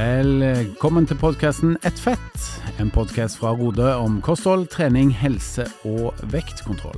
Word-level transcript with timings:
Velkommen 0.00 1.04
til 1.04 1.18
podkasten 1.20 1.74
Ett 1.84 1.98
fett, 2.00 2.44
en 2.80 2.88
podkast 2.94 3.36
fra 3.36 3.50
Rode 3.58 3.84
om 4.00 4.14
kosthold, 4.24 4.70
trening, 4.72 5.10
helse 5.12 5.66
og 5.84 6.16
vektkontroll. 6.32 6.96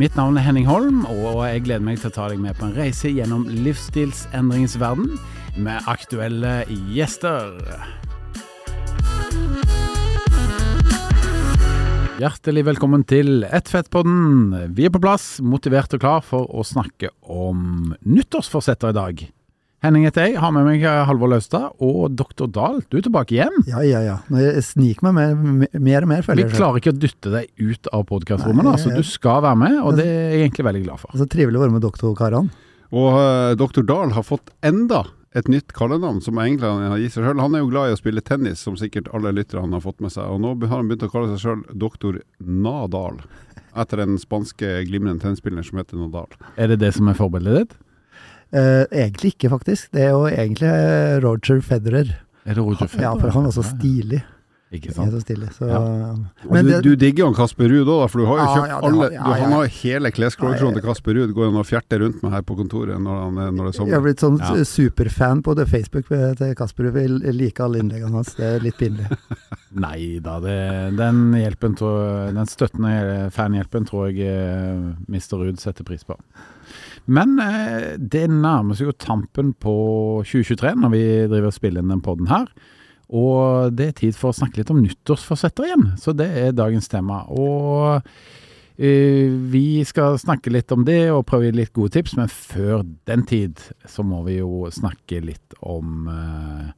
Mitt 0.00 0.16
navn 0.16 0.38
er 0.38 0.46
Henning 0.46 0.64
Holm, 0.64 1.02
og 1.10 1.42
jeg 1.44 1.66
gleder 1.66 1.84
meg 1.84 2.00
til 2.00 2.08
å 2.08 2.14
ta 2.14 2.30
deg 2.32 2.40
med 2.40 2.56
på 2.56 2.70
en 2.70 2.74
reise 2.78 3.12
gjennom 3.12 3.44
livsstilsendringens 3.52 4.78
verden 4.80 5.18
med 5.60 5.92
aktuelle 5.92 6.62
gjester. 6.94 7.58
Hjertelig 12.22 12.64
velkommen 12.72 13.04
til 13.04 13.42
Ett 13.44 13.68
fett-podden. 13.68 14.70
Vi 14.72 14.88
er 14.88 14.94
på 14.94 15.04
plass, 15.04 15.34
motivert 15.44 15.92
og 15.98 16.06
klar 16.06 16.24
for 16.24 16.48
å 16.48 16.64
snakke 16.64 17.12
om 17.28 17.92
nyttårsforsetter 18.06 18.96
i 18.96 19.04
dag. 19.04 19.28
Henning 19.78 20.08
heter 20.08 20.24
jeg, 20.26 20.38
har 20.42 20.50
med 20.50 20.64
meg 20.66 20.82
Halvor 20.82 21.30
Laustad 21.30 21.68
og 21.86 22.16
Dr. 22.18 22.48
Dahl. 22.50 22.80
Du 22.90 22.96
er 22.98 23.04
tilbake 23.06 23.36
igjen. 23.36 23.60
Ja, 23.70 23.78
ja, 23.86 24.00
ja. 24.02 24.16
Nå 24.26 24.40
jeg 24.42 24.64
sniker 24.66 25.06
meg 25.06 25.36
mer, 25.38 25.68
mer 25.78 26.06
og 26.06 26.10
mer, 26.10 26.24
føler 26.26 26.48
Vi 26.48 26.56
klarer 26.58 26.82
ikke 26.82 26.90
å 26.90 26.98
dytte 26.98 27.30
deg 27.30 27.52
ut 27.62 27.86
av 27.94 28.02
podkastrommet, 28.08 28.72
så 28.82 28.90
du 28.90 29.04
skal 29.06 29.44
være 29.46 29.60
med, 29.60 29.76
og 29.78 30.00
det 30.00 30.08
er 30.08 30.34
jeg 30.34 30.48
egentlig 30.48 30.66
veldig 30.66 30.82
glad 30.88 31.02
for. 31.04 31.14
Så 31.14 31.28
trivelig 31.30 31.60
å 31.60 31.62
være 31.62 31.76
med 31.76 31.86
doktorkarene. 31.86 32.66
Og 32.88 33.20
uh, 33.20 33.54
Dr. 33.60 33.86
Dahl 33.86 34.16
har 34.16 34.26
fått 34.26 34.50
enda 34.66 35.04
et 35.38 35.46
nytt 35.52 35.70
kallenavn 35.76 36.18
som 36.24 36.40
egentlig 36.42 36.66
han 36.66 36.90
har 36.90 36.98
gitt 36.98 37.14
seg 37.14 37.28
sjøl. 37.28 37.38
Han 37.44 37.54
er 37.54 37.62
jo 37.62 37.70
glad 37.70 37.92
i 37.92 37.94
å 37.94 38.00
spille 38.02 38.24
tennis, 38.24 38.66
som 38.66 38.74
sikkert 38.80 39.12
alle 39.14 39.30
lytterne 39.36 39.78
har 39.78 39.84
fått 39.84 40.02
med 40.02 40.10
seg. 40.10 40.26
Og 40.26 40.42
nå 40.42 40.56
har 40.64 40.80
han 40.80 40.90
begynt 40.90 41.06
å 41.06 41.12
kalle 41.12 41.36
seg 41.36 41.44
sjøl 41.44 41.66
Dr. 41.70 42.18
Nadal, 42.42 43.20
etter 43.78 44.02
den 44.02 44.18
spanske 44.18 44.80
glimrende 44.88 45.22
tennisspilleren 45.22 45.70
som 45.70 45.78
heter 45.78 46.02
Nadal. 46.02 46.34
Er 46.58 46.72
det 46.72 46.80
det 46.82 46.96
som 46.98 47.12
er 47.12 47.20
forbildet 47.20 47.60
ditt? 47.62 47.84
Eh, 48.52 48.84
egentlig 49.04 49.34
ikke, 49.34 49.50
faktisk. 49.52 49.90
Det 49.92 50.06
er 50.06 50.10
jo 50.16 50.24
egentlig 50.30 50.70
eh, 50.72 51.18
Roger 51.24 51.60
Federer. 51.60 52.14
Er 52.48 52.56
Roger 52.56 52.86
Federer? 52.88 53.04
Ja, 53.10 53.14
for 53.20 53.34
han 53.34 53.46
er 53.50 53.54
så 53.56 53.64
stilig. 53.66 54.22
Ikke 54.68 54.92
sant? 54.92 55.14
så 55.14 55.20
stilig. 55.22 55.46
Så, 55.56 55.64
Ja. 55.64 55.78
Men 56.50 56.66
du, 56.66 56.70
det- 56.70 56.82
du 56.84 56.96
digger 56.96 57.22
jo 57.24 57.26
han 57.30 57.34
Kasper 57.34 57.68
Ruud 57.72 57.88
òg, 57.88 58.10
for 58.10 58.20
du 58.20 58.26
har 58.28 58.36
jo 58.36 58.48
kjøpt 58.52 58.68
ja, 58.68 58.80
alle 58.84 59.06
ja, 59.14 59.22
Han 59.40 59.52
har 59.52 59.70
hele 59.72 60.10
kleskolleksjonen 60.12 60.74
til 60.76 60.84
Kasper 60.84 61.14
Ruud. 61.16 61.32
Går 61.32 61.48
an 61.48 61.56
å 61.56 61.64
fjerter 61.64 62.02
rundt 62.04 62.22
med 62.22 62.32
her 62.32 62.42
på 62.44 62.56
kontoret 62.58 63.00
når, 63.00 63.22
han, 63.22 63.34
når 63.56 63.70
det 63.70 63.72
er 63.80 63.86
jeg 63.88 63.96
har 63.96 64.04
blitt 64.04 64.20
sånn 64.20 64.36
superfan 64.68 65.40
på 65.42 65.54
det 65.56 65.68
Facebook 65.72 66.08
til 66.12 66.54
Kasper. 66.54 66.90
Jeg 66.92 67.34
liker 67.34 67.64
alle 67.64 67.80
innleggene 67.80 68.12
hans. 68.12 68.34
Det 68.36 68.44
er 68.44 68.60
litt 68.60 68.76
pinlig. 68.76 69.08
Nei 69.86 70.18
da, 70.20 70.36
det, 70.44 70.58
den 71.00 71.32
hjelpen 71.36 71.76
den 71.80 72.46
støttende 72.52 73.30
fanhjelpen 73.32 73.88
tror 73.88 74.10
jeg 74.10 74.28
eh, 74.28 74.92
Mr. 75.08 75.40
Ruud 75.40 75.60
setter 75.64 75.84
pris 75.84 76.04
på. 76.04 76.16
Men 77.08 77.38
eh, 77.40 77.94
det 77.96 78.26
nærmer 78.30 78.76
seg 78.76 78.90
jo 78.90 78.96
tampen 79.00 79.54
på 79.56 79.76
2023 80.28 80.74
når 80.82 80.92
vi 80.92 81.04
driver 81.30 81.48
og 81.48 81.56
spiller 81.56 81.84
inn 81.84 81.94
den 81.94 82.04
podden 82.04 82.28
her. 82.30 82.50
Og 83.08 83.72
det 83.72 83.86
er 83.88 83.96
tid 84.02 84.18
for 84.18 84.30
å 84.30 84.36
snakke 84.36 84.60
litt 84.60 84.72
om 84.72 84.82
nyttårsforsetter 84.84 85.64
igjen, 85.64 85.86
så 85.96 86.12
det 86.16 86.28
er 86.28 86.56
dagens 86.56 86.90
tema. 86.92 87.22
Og 87.32 88.04
eh, 88.76 89.32
vi 89.48 89.80
skal 89.88 90.20
snakke 90.20 90.52
litt 90.52 90.72
om 90.76 90.84
det 90.84 91.06
og 91.14 91.24
prøve 91.30 91.46
å 91.46 91.48
gi 91.48 91.56
litt 91.56 91.72
gode 91.76 91.94
tips, 91.96 92.18
men 92.20 92.28
før 92.28 92.84
den 93.08 93.24
tid 93.28 93.64
så 93.88 94.04
må 94.04 94.20
vi 94.28 94.42
jo 94.42 94.68
snakke 94.74 95.22
litt 95.24 95.56
om 95.64 96.10
eh, 96.12 96.68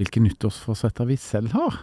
hvilke 0.00 0.24
nyttårsforsetter 0.24 1.10
vi 1.10 1.20
selv 1.20 1.52
har. 1.58 1.82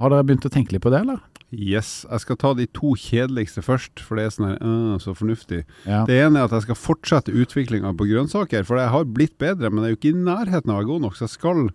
Har 0.00 0.12
dere 0.12 0.24
begynt 0.24 0.48
å 0.48 0.52
tenke 0.52 0.72
litt 0.72 0.84
på 0.84 0.92
det, 0.92 1.04
eller? 1.04 1.20
Yes. 1.56 2.04
Jeg 2.10 2.20
skal 2.20 2.36
ta 2.36 2.50
de 2.54 2.66
to 2.76 2.92
kjedeligste 3.00 3.62
først, 3.64 3.98
for 4.04 4.16
det 4.20 4.26
er 4.28 4.34
sånn 4.34 4.48
her 4.50 4.58
uh, 4.60 4.98
så 5.00 5.14
fornuftig. 5.16 5.62
Ja. 5.88 6.04
Det 6.04 6.18
ene 6.20 6.38
er 6.42 6.50
at 6.50 6.52
jeg 6.58 6.66
skal 6.68 6.76
fortsette 6.76 7.32
utviklinga 7.32 7.94
på 7.96 8.06
grønnsaker, 8.10 8.64
for 8.68 8.76
jeg 8.76 8.92
har 8.92 9.04
blitt 9.08 9.38
bedre, 9.40 9.70
men 9.72 9.82
jeg 9.84 9.88
er 9.88 9.94
jo 9.96 10.00
ikke 10.02 10.12
i 10.14 10.24
nærheten 10.26 10.70
av 10.70 10.76
å 10.76 10.80
være 10.82 10.90
god 10.92 11.06
nok. 11.06 11.16
Så 11.16 11.24
jeg 11.26 11.34
skal 11.38 11.70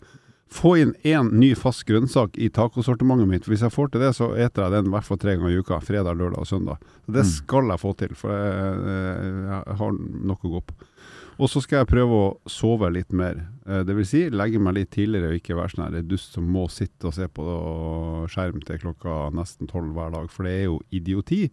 få 0.52 0.74
inn 0.82 0.90
én 1.08 1.30
ny 1.40 1.54
fast 1.56 1.86
grønnsak 1.88 2.36
i 2.36 2.50
tacosortimentet 2.52 3.30
mitt. 3.32 3.46
Hvis 3.48 3.62
jeg 3.64 3.72
får 3.72 3.94
til 3.94 4.02
det, 4.04 4.10
så 4.18 4.34
eter 4.36 4.66
jeg 4.68 4.74
den 4.76 4.90
i 4.90 4.94
hvert 4.98 5.08
fall 5.08 5.20
tre 5.22 5.38
ganger 5.38 5.54
i 5.56 5.62
uka. 5.64 5.78
Fredag, 5.80 6.18
lørdag 6.20 6.44
og 6.44 6.50
søndag. 6.50 6.82
Det 7.08 7.24
Mm. 7.24 7.32
skal 7.32 7.72
jeg 7.72 7.80
få 7.80 7.94
til, 7.98 8.16
for 8.20 8.30
jeg, 8.36 9.32
jeg 9.48 9.78
har 9.80 9.92
nok 10.28 10.44
å 10.44 10.52
gå 10.58 10.62
på. 10.68 10.74
Og 11.42 11.50
så 11.50 11.62
skal 11.64 11.82
jeg 11.82 11.90
prøve 11.90 12.18
å 12.22 12.28
sove 12.50 12.92
litt 12.94 13.12
mer. 13.18 13.40
Eh, 13.66 13.82
Det 13.88 13.96
vil 13.98 14.06
si 14.06 14.22
legge 14.30 14.60
meg 14.62 14.76
litt 14.78 14.92
tidligere 14.94 15.32
og 15.34 15.40
ikke 15.42 15.58
være 15.58 15.74
sånn 15.74 15.88
en 15.98 16.08
dust 16.08 16.36
som 16.38 16.46
må 16.46 16.68
sitte 16.70 17.10
og 17.10 17.16
se 17.18 17.26
på 17.28 17.46
skjerm 18.30 18.62
til 18.66 18.78
klokka 18.84 19.32
nesten 19.34 19.68
tolv 19.72 19.94
hver 19.98 20.14
dag. 20.14 20.30
For 20.30 20.46
det 20.46 20.54
er 20.60 20.66
jo 20.70 20.80
idioti. 20.94 21.50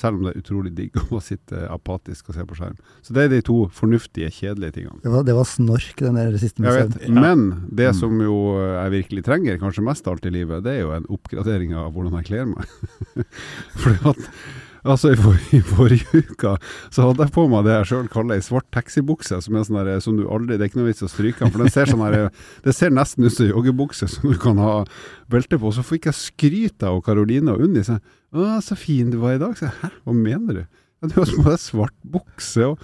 Selv 0.00 0.16
om 0.20 0.22
det 0.24 0.30
er 0.36 0.40
utrolig 0.40 0.70
digg 0.76 0.94
å 1.12 1.18
sitte 1.20 1.64
apatisk 1.68 2.28
og 2.30 2.36
se 2.36 2.44
på 2.46 2.56
skjerm. 2.56 2.76
Så 3.04 3.12
det 3.16 3.24
er 3.24 3.32
de 3.32 3.40
to 3.44 3.56
fornuftige, 3.74 4.30
kjedelige 4.32 4.76
tingene. 4.78 5.00
Det 5.02 5.10
var, 5.12 5.24
det 5.26 5.34
var 5.34 5.48
snork, 5.50 5.96
den 5.98 6.14
der 6.20 6.36
siste 6.40 6.62
vet, 6.62 6.94
Ja. 7.02 7.10
Men 7.16 7.66
det 7.74 7.90
Mm. 7.90 7.98
som 7.98 8.20
jo 8.20 8.36
jeg 8.60 8.90
virkelig 8.94 9.24
trenger, 9.26 9.58
kanskje 9.58 9.84
mest 9.84 10.06
av 10.06 10.14
alt 10.14 10.26
i 10.26 10.30
livet, 10.30 10.62
det 10.62 10.76
er 10.78 10.80
jo 10.84 10.92
en 10.92 11.08
oppgradering 11.10 11.74
av 11.74 11.92
hvordan 11.92 12.16
jeg 12.20 12.28
kler 12.30 12.46
meg. 12.46 12.64
Fordi 13.82 14.10
at 14.14 14.30
Altså, 14.80 15.12
i, 15.12 15.16
for, 15.20 15.36
I 15.56 15.60
forrige 15.64 16.22
uke 16.30 16.54
så 16.92 17.04
hadde 17.04 17.26
jeg 17.26 17.34
på 17.34 17.44
meg 17.52 17.66
det 17.66 17.74
jeg 17.74 17.88
sjøl 17.90 18.08
kaller 18.12 18.38
ei 18.38 18.44
svart 18.44 18.68
taxibukse, 18.72 19.40
som 19.44 19.58
er 19.58 19.66
sånn 19.68 19.80
der, 19.82 20.00
som 20.04 20.16
du 20.16 20.24
aldri 20.24 20.56
Det 20.56 20.64
er 20.64 20.72
ikke 20.72 20.80
noe 20.80 20.88
vits 20.88 21.04
å 21.04 21.10
stryke 21.10 21.42
den, 21.42 21.52
for 21.52 21.64
den 21.64 21.74
ser 21.74 21.90
sånn 21.90 22.04
her 22.06 22.30
Det 22.64 22.74
ser 22.76 22.94
nesten 22.94 23.26
ut 23.26 23.34
som 23.34 23.50
joggebukse 23.50 24.08
som 24.08 24.32
du 24.32 24.38
kan 24.40 24.60
ha 24.62 24.80
belte 25.30 25.60
på. 25.60 25.72
Så 25.74 25.84
fikk 25.86 26.08
jeg 26.10 26.18
skryt 26.18 26.86
av 26.86 27.02
Karoline 27.06 27.54
og 27.54 27.66
Unni. 27.66 27.84
Så, 27.86 27.98
jeg, 27.98 28.18
'Å, 28.30 28.60
så 28.64 28.76
fin 28.78 29.10
du 29.10 29.18
var 29.20 29.36
i 29.36 29.42
dag.' 29.42 29.56
Så 29.58 29.68
jeg, 29.68 29.76
'Hæ, 29.82 29.90
hva 30.06 30.16
mener 30.16 30.60
du?' 30.60 30.66
Ja, 31.00 31.08
du 31.08 31.14
har 31.16 31.30
på 31.32 31.48
deg 31.48 31.60
svart 31.60 31.96
bukse, 32.04 32.72
og 32.72 32.78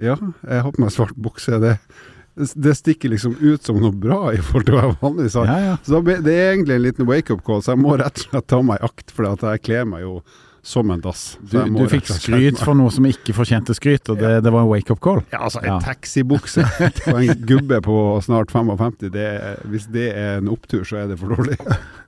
Ja, 0.00 0.16
jeg 0.16 0.62
har 0.64 0.72
på 0.72 0.80
meg 0.80 0.92
svart 0.94 1.16
bukse. 1.20 1.58
Det, 1.60 1.74
det 2.56 2.72
stikker 2.78 3.12
liksom 3.12 3.34
ut 3.40 3.62
som 3.62 3.76
noe 3.80 3.92
bra 3.92 4.30
i 4.32 4.40
forhold 4.40 4.64
til 4.68 4.76
hva 4.76 4.84
jeg 4.86 4.96
vanligvis 5.02 5.36
har. 5.36 5.50
Ja, 5.50 5.58
ja. 5.66 5.74
Så 5.84 6.00
det 6.00 6.32
er 6.32 6.54
egentlig 6.54 6.78
en 6.78 6.86
liten 6.86 7.08
wake-up 7.08 7.42
call, 7.44 7.60
så 7.60 7.74
jeg 7.74 7.82
må 7.82 7.98
rett 8.00 8.22
og 8.22 8.30
slett 8.30 8.48
ta 8.48 8.62
meg 8.64 8.80
i 8.80 8.88
akt, 8.88 9.12
for 9.12 9.28
jeg 9.28 9.64
kler 9.66 9.84
meg 9.88 10.06
jo 10.06 10.22
som 10.62 10.90
en 10.92 11.00
dass. 11.00 11.38
Du, 11.40 11.56
du 11.64 11.84
fikk 11.88 12.08
skryt 12.12 12.58
for 12.66 12.76
noe 12.76 12.90
som 12.92 13.06
ikke 13.08 13.32
fortjente 13.36 13.72
skryt, 13.76 14.10
og 14.12 14.18
det, 14.20 14.32
det 14.44 14.52
var 14.52 14.66
en 14.66 14.70
wake-up 14.70 15.00
call. 15.00 15.22
Ja, 15.32 15.40
altså, 15.46 15.62
Ja. 15.64 15.78
en 15.78 15.84
taxibukse 15.86 16.64
på 17.06 17.16
en 17.16 17.32
gubbe 17.48 17.80
på 17.84 17.96
snart 18.26 18.52
55, 18.52 19.08
det 19.14 19.26
hvis 19.70 19.86
det 19.92 20.10
er 20.12 20.38
en 20.42 20.50
opptur, 20.52 20.84
så 20.84 21.00
er 21.02 21.08
det 21.12 21.18
for 21.20 21.32
dårlig. 21.36 21.56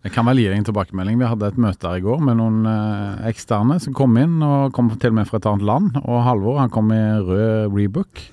Jeg 0.02 0.12
kan 0.16 0.26
vel 0.26 0.40
gi 0.42 0.48
deg 0.50 0.58
en 0.58 0.66
tilbakemelding. 0.68 1.18
Vi 1.20 1.28
hadde 1.30 1.48
et 1.52 1.58
møte 1.62 1.86
her 1.88 2.00
i 2.00 2.04
går 2.04 2.20
med 2.26 2.40
noen 2.40 2.64
eh, 2.66 3.28
eksterne 3.30 3.78
som 3.80 3.94
kom 3.96 4.16
inn, 4.18 4.40
og 4.42 4.72
kom 4.76 4.90
til 4.98 5.12
og 5.14 5.19
med 5.20 5.28
fra 5.30 5.38
et 5.40 5.46
annet 5.48 5.66
land. 5.69 5.96
Og 6.02 6.22
Halvor 6.26 6.58
han 6.60 6.72
kom 6.74 6.90
i 6.92 7.00
rød 7.22 7.72
Rebook. 7.76 8.24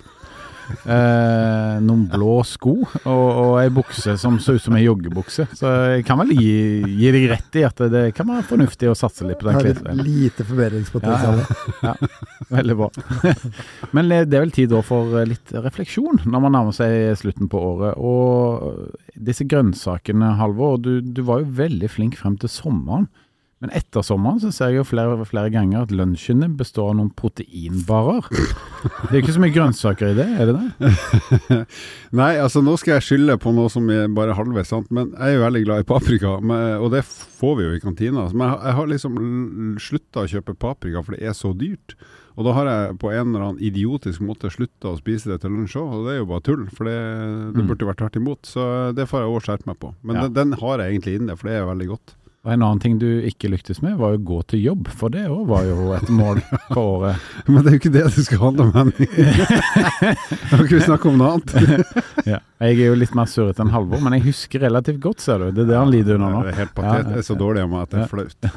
Eh, 0.70 1.76
noen 1.84 2.06
blå 2.12 2.40
sko 2.48 2.76
og, 2.84 3.06
og 3.10 3.54
ei 3.62 3.70
bukse 3.74 4.16
som 4.22 4.38
så 4.42 4.56
ut 4.58 4.64
som 4.64 4.76
ei 4.78 4.84
joggebukse. 4.86 5.48
Så 5.58 5.72
jeg 5.96 6.06
kan 6.08 6.20
vel 6.22 6.34
gi, 6.38 6.54
gi 7.02 7.14
deg 7.16 7.28
rett 7.32 7.60
i 7.60 7.66
at 7.68 7.84
det 7.92 8.04
kan 8.18 8.30
være 8.30 8.46
fornuftig 8.50 8.92
å 8.92 8.98
satse 8.98 9.28
litt 9.28 9.42
på 9.42 9.50
den 9.50 9.60
klesstilen. 9.64 10.04
lite 10.06 10.46
forbedringspotensial. 10.48 11.42
Ja, 11.86 11.96
veldig 12.50 12.78
bra. 12.80 12.90
Men 13.96 14.12
det 14.12 14.38
er 14.38 14.46
vel 14.46 14.56
tid 14.56 14.74
da 14.74 14.84
for 14.86 15.20
litt 15.30 15.54
refleksjon 15.56 16.24
når 16.26 16.46
man 16.46 16.56
nærmer 16.58 16.76
seg 16.76 17.16
slutten 17.20 17.50
på 17.52 17.64
året. 17.72 17.98
Og 17.98 18.94
disse 19.16 19.48
grønnsakene, 19.50 20.36
Halvor, 20.40 20.78
du, 20.84 21.00
du 21.02 21.24
var 21.28 21.44
jo 21.44 21.52
veldig 21.60 21.90
flink 21.92 22.20
frem 22.20 22.38
til 22.40 22.52
sommeren. 22.52 23.10
Men 23.60 23.74
etter 23.76 24.02
sommeren 24.08 24.40
så 24.40 24.54
ser 24.56 24.70
jeg 24.72 24.78
jo 24.80 24.84
flere, 24.88 25.18
flere 25.28 25.50
ganger 25.52 25.82
at 25.84 25.92
lunsjene 25.92 26.48
består 26.56 26.94
av 26.94 26.96
noen 26.96 27.10
proteinbarer. 27.12 28.24
Det 28.32 29.10
er 29.12 29.18
ikke 29.20 29.36
så 29.36 29.42
mye 29.44 29.52
grønnsaker 29.52 30.14
i 30.14 30.16
det, 30.16 30.28
er 30.40 30.48
det 30.48 30.56
det? 30.56 31.58
Nei, 32.22 32.30
altså 32.40 32.62
nå 32.64 32.78
skal 32.80 32.96
jeg 32.98 33.06
skylde 33.10 33.36
på 33.44 33.52
noe 33.56 33.68
som 33.74 33.90
er 33.92 34.08
bare 34.16 34.38
halvveis 34.38 34.72
sant, 34.72 34.88
men 34.96 35.12
jeg 35.12 35.34
er 35.34 35.36
jo 35.36 35.44
veldig 35.44 35.64
glad 35.68 35.84
i 35.84 35.90
paprika, 35.92 36.38
og 36.40 36.88
det 36.96 37.04
får 37.04 37.60
vi 37.60 37.68
jo 37.68 37.76
i 37.76 37.84
kantina. 37.84 38.30
Men 38.32 38.56
jeg, 38.56 38.78
har 38.80 38.90
liksom 38.94 39.20
slutta 39.84 40.24
å 40.24 40.32
kjøpe 40.32 40.56
paprika, 40.60 41.04
for 41.04 41.18
det 41.20 41.28
er 41.28 41.36
så 41.38 41.52
dyrt. 41.58 41.98
Og 42.40 42.46
da 42.48 42.54
har 42.56 42.70
jeg 42.72 42.94
på 43.02 43.10
en 43.12 43.34
eller 43.34 43.44
annen 43.50 43.64
idiotisk 43.68 44.22
måte 44.24 44.48
slutta 44.54 44.94
å 44.94 45.00
spise 45.02 45.28
det 45.28 45.42
til 45.44 45.52
lunsj 45.52 45.76
òg, 45.82 45.90
og 45.98 46.06
det 46.08 46.14
er 46.14 46.22
jo 46.22 46.28
bare 46.30 46.44
tull, 46.48 46.62
for 46.72 46.88
det, 46.88 46.96
det 47.52 47.60
Mm. 47.66 47.68
burde 47.74 47.88
vært 47.90 48.00
tvert 48.00 48.16
imot. 48.22 48.48
Så 48.48 48.96
det 48.96 49.10
får 49.12 49.26
jeg 49.26 49.34
òg 49.34 49.44
skjerpe 49.44 49.68
meg 49.68 49.80
på. 49.84 49.92
Men 50.08 50.16
Ja. 50.16 50.22
den, 50.30 50.34
den 50.54 50.60
har 50.62 50.78
jeg 50.80 50.94
egentlig 50.96 51.20
inne, 51.20 51.36
for 51.36 51.50
det 51.50 51.58
er 51.60 51.68
veldig 51.68 51.88
godt. 51.92 52.16
Og 52.48 52.54
en 52.54 52.62
annen 52.64 52.80
ting 52.80 52.94
du 53.02 53.08
ikke 53.28 53.50
lyktes 53.52 53.82
med, 53.84 53.98
var 54.00 54.14
å 54.16 54.20
gå 54.24 54.38
til 54.48 54.62
jobb. 54.64 54.86
For 54.96 55.12
det 55.12 55.26
òg 55.28 55.42
var 55.50 55.66
jo 55.68 55.90
et 55.98 56.08
mål 56.14 56.40
for 56.70 56.80
året. 56.80 57.26
Men 57.52 57.66
det 57.66 57.68
er 57.68 57.76
jo 57.76 57.80
ikke 57.82 57.92
det 57.98 58.04
det 58.16 58.24
skal 58.24 58.40
handle 58.46 58.68
om, 58.70 58.72
Henning. 58.78 59.10
Kan 60.50 60.64
ikke 60.64 60.78
vi 60.78 60.86
snakke 60.86 61.10
om 61.12 61.18
noe 61.20 61.34
annet? 61.36 62.06
Ja. 62.30 62.40
Jeg 62.60 62.78
er 62.80 62.90
jo 62.94 62.96
litt 63.00 63.12
mer 63.16 63.28
surrete 63.32 63.64
enn 63.64 63.72
Halvor, 63.72 64.02
men 64.04 64.16
jeg 64.18 64.26
husker 64.26 64.60
relativt 64.66 64.98
godt, 65.04 65.22
ser 65.24 65.40
du. 65.40 65.46
Det 65.56 65.64
er 65.64 65.70
det 65.70 65.78
han 65.80 65.92
lider 65.94 66.18
under 66.18 66.34
nå. 66.34 66.42
Det 66.44 66.52
er 66.52 66.58
helt 66.58 66.74
patet. 66.76 67.06
Det 67.08 67.22
er 67.22 67.28
så 67.30 67.38
dårlig 67.40 67.62
av 67.64 67.70
meg 67.72 67.86
at 67.86 67.94
det 67.94 68.02
er 68.04 68.10
flaut. 68.12 68.50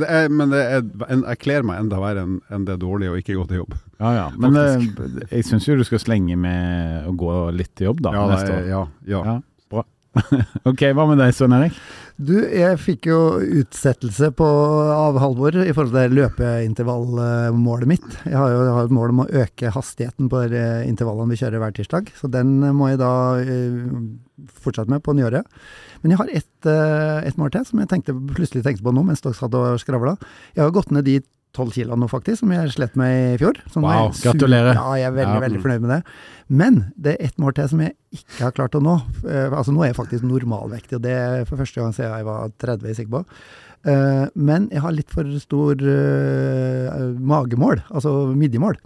Det 0.00 0.10
er, 0.18 0.26
men 0.40 0.52
det 0.52 0.60
er, 0.60 0.82
jeg 1.22 1.40
kler 1.40 1.64
meg 1.70 1.80
enda 1.86 2.00
verre 2.02 2.26
enn 2.52 2.66
det 2.68 2.76
dårlige 2.82 3.14
å 3.14 3.20
ikke 3.20 3.36
gå 3.38 3.46
til 3.48 3.62
jobb. 3.62 3.76
Ja, 4.00 4.10
ja. 4.18 4.26
Men 4.36 4.56
Faktisk. 4.58 5.22
jeg 5.32 5.48
syns 5.48 5.68
jo 5.70 5.78
du 5.80 5.86
skal 5.88 6.02
slenge 6.04 6.36
med 6.40 7.08
å 7.08 7.14
gå 7.20 7.32
litt 7.56 7.72
til 7.80 7.88
jobb, 7.90 8.04
da, 8.04 8.12
Ja, 8.16 8.26
neste 8.34 8.52
år. 8.58 8.68
ja, 8.68 8.82
ja. 9.08 9.22
Ja. 9.30 9.38
ok, 10.70 10.88
hva 10.96 11.06
med 11.06 11.20
deg, 11.20 11.32
Svein 11.34 11.54
Erik? 11.54 11.76
Du, 12.20 12.34
jeg 12.36 12.76
fikk 12.82 13.06
jo 13.08 13.18
utsettelse 13.62 14.28
på, 14.36 14.46
av 14.92 15.16
Halvor 15.22 15.56
i 15.62 15.70
forhold 15.72 15.94
til 15.94 16.16
løpeintervallmålet 16.18 17.88
mitt. 17.88 18.08
Jeg 18.26 18.36
har 18.36 18.52
jo 18.52 18.58
jeg 18.66 18.74
har 18.76 18.88
et 18.88 18.96
mål 18.96 19.14
om 19.14 19.22
å 19.24 19.28
øke 19.44 19.72
hastigheten 19.72 20.28
på 20.32 20.42
intervallene 20.50 21.32
vi 21.32 21.40
kjører 21.40 21.62
hver 21.62 21.76
tirsdag, 21.78 22.12
så 22.18 22.28
den 22.32 22.58
må 22.76 22.90
jeg 22.90 23.00
da 23.00 23.12
eh, 23.40 23.80
fortsette 24.60 24.92
med 24.92 25.04
på 25.06 25.14
nyåret. 25.16 25.48
Men 26.02 26.12
jeg 26.12 26.20
har 26.20 26.34
ett 26.42 26.68
eh, 26.68 27.28
et 27.30 27.40
mål 27.40 27.54
til 27.54 27.64
som 27.70 27.80
jeg 27.80 27.92
tenkte, 27.94 28.16
plutselig 28.34 28.66
tenkte 28.66 28.84
på 28.84 28.92
nå 28.96 29.06
mens 29.06 29.24
dere 29.24 29.38
satt 29.38 29.56
og 29.56 29.80
skravla. 29.80 30.18
Jeg 30.58 30.66
har 30.66 30.76
gått 30.76 30.92
ned 30.92 31.08
de 31.08 31.20
tolv 31.56 31.72
kilo 31.74 31.96
nå, 31.98 32.08
faktisk, 32.10 32.40
som 32.42 32.52
jeg 32.54 32.72
slet 32.74 32.96
med 33.00 33.34
i 33.34 33.38
fjor. 33.40 33.58
Så 33.70 33.80
er 33.80 33.86
Wow, 33.86 34.10
gratulerer. 34.14 34.74
Ja, 34.74 34.92
jeg 35.00 35.08
er 35.10 35.16
veldig, 35.16 35.34
Ja. 35.34 35.44
veldig 35.46 35.62
fornøyd 35.62 35.80
med 35.80 35.90
det. 35.90 36.02
Men 36.48 36.92
det 36.96 37.16
er 37.16 37.26
ett 37.26 37.38
mål 37.38 37.54
til 37.54 37.68
som 37.68 37.80
jeg 37.80 37.94
ikke 38.12 38.42
har 38.42 38.52
klart 38.52 38.74
å 38.78 38.82
nå. 38.82 38.98
Uh, 39.24 39.50
altså 39.56 39.72
Nå 39.72 39.82
er 39.84 39.92
jeg 39.92 39.98
faktisk 40.00 40.22
normalvektig, 40.26 40.96
og 40.96 41.02
det 41.02 41.16
er 41.16 41.44
for 41.44 41.56
første 41.56 41.80
gang 41.80 41.92
siden 41.92 42.16
jeg 42.16 42.24
var 42.24 42.50
30, 42.58 42.82
jeg 42.86 42.90
er 42.90 43.00
sikker 43.02 43.18
på. 43.18 43.24
Eh, 43.88 44.26
men 44.36 44.68
jeg 44.68 44.82
har 44.84 44.92
litt 44.92 45.08
for 45.12 45.24
stor 45.40 45.80
uh, 45.80 46.98
magemål, 47.16 47.80
altså 47.88 48.12
midjemål. 48.36 48.76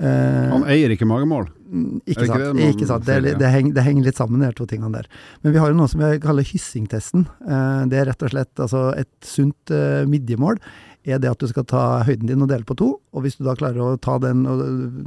Eh, 0.00 0.46
Han 0.48 0.64
eier 0.64 0.94
ikke 0.94 1.04
magemål. 1.08 1.50
Mm, 1.70 2.00
Ikke 2.08 2.24
sant. 2.26 2.56
det 2.56 2.68
ikke 2.72 2.86
sant. 2.88 3.04
Det, 3.04 3.18
ja? 3.20 3.36
det, 3.38 3.50
henger, 3.52 3.74
det 3.76 3.84
henger 3.84 4.06
litt 4.08 4.16
sammen, 4.16 4.40
de 4.40 4.48
to 4.56 4.64
tingene 4.66 4.94
der. 4.96 5.10
Men 5.44 5.52
vi 5.52 5.60
har 5.60 5.68
jo 5.70 5.76
noe 5.76 5.90
som 5.92 6.00
jeg 6.00 6.22
kaller 6.24 6.46
hyssingtesten. 6.48 7.26
Det 7.92 8.00
er 8.00 8.08
rett 8.08 8.24
og 8.26 8.32
slett 8.32 8.62
altså 8.64 8.80
et 8.98 9.12
sunt 9.22 9.70
midjemål. 10.10 10.58
Er 11.08 11.20
det 11.20 11.30
at 11.30 11.40
du 11.40 11.48
skal 11.48 11.64
ta 11.64 12.02
høyden 12.04 12.28
din 12.28 12.42
og 12.44 12.50
dele 12.50 12.66
på 12.68 12.76
to, 12.76 12.90
og 13.16 13.24
hvis 13.24 13.38
du 13.38 13.44
da 13.46 13.54
klarer 13.56 13.80
å 13.80 14.00
ta 14.02 14.18
den 14.20 14.42
og, 14.44 14.60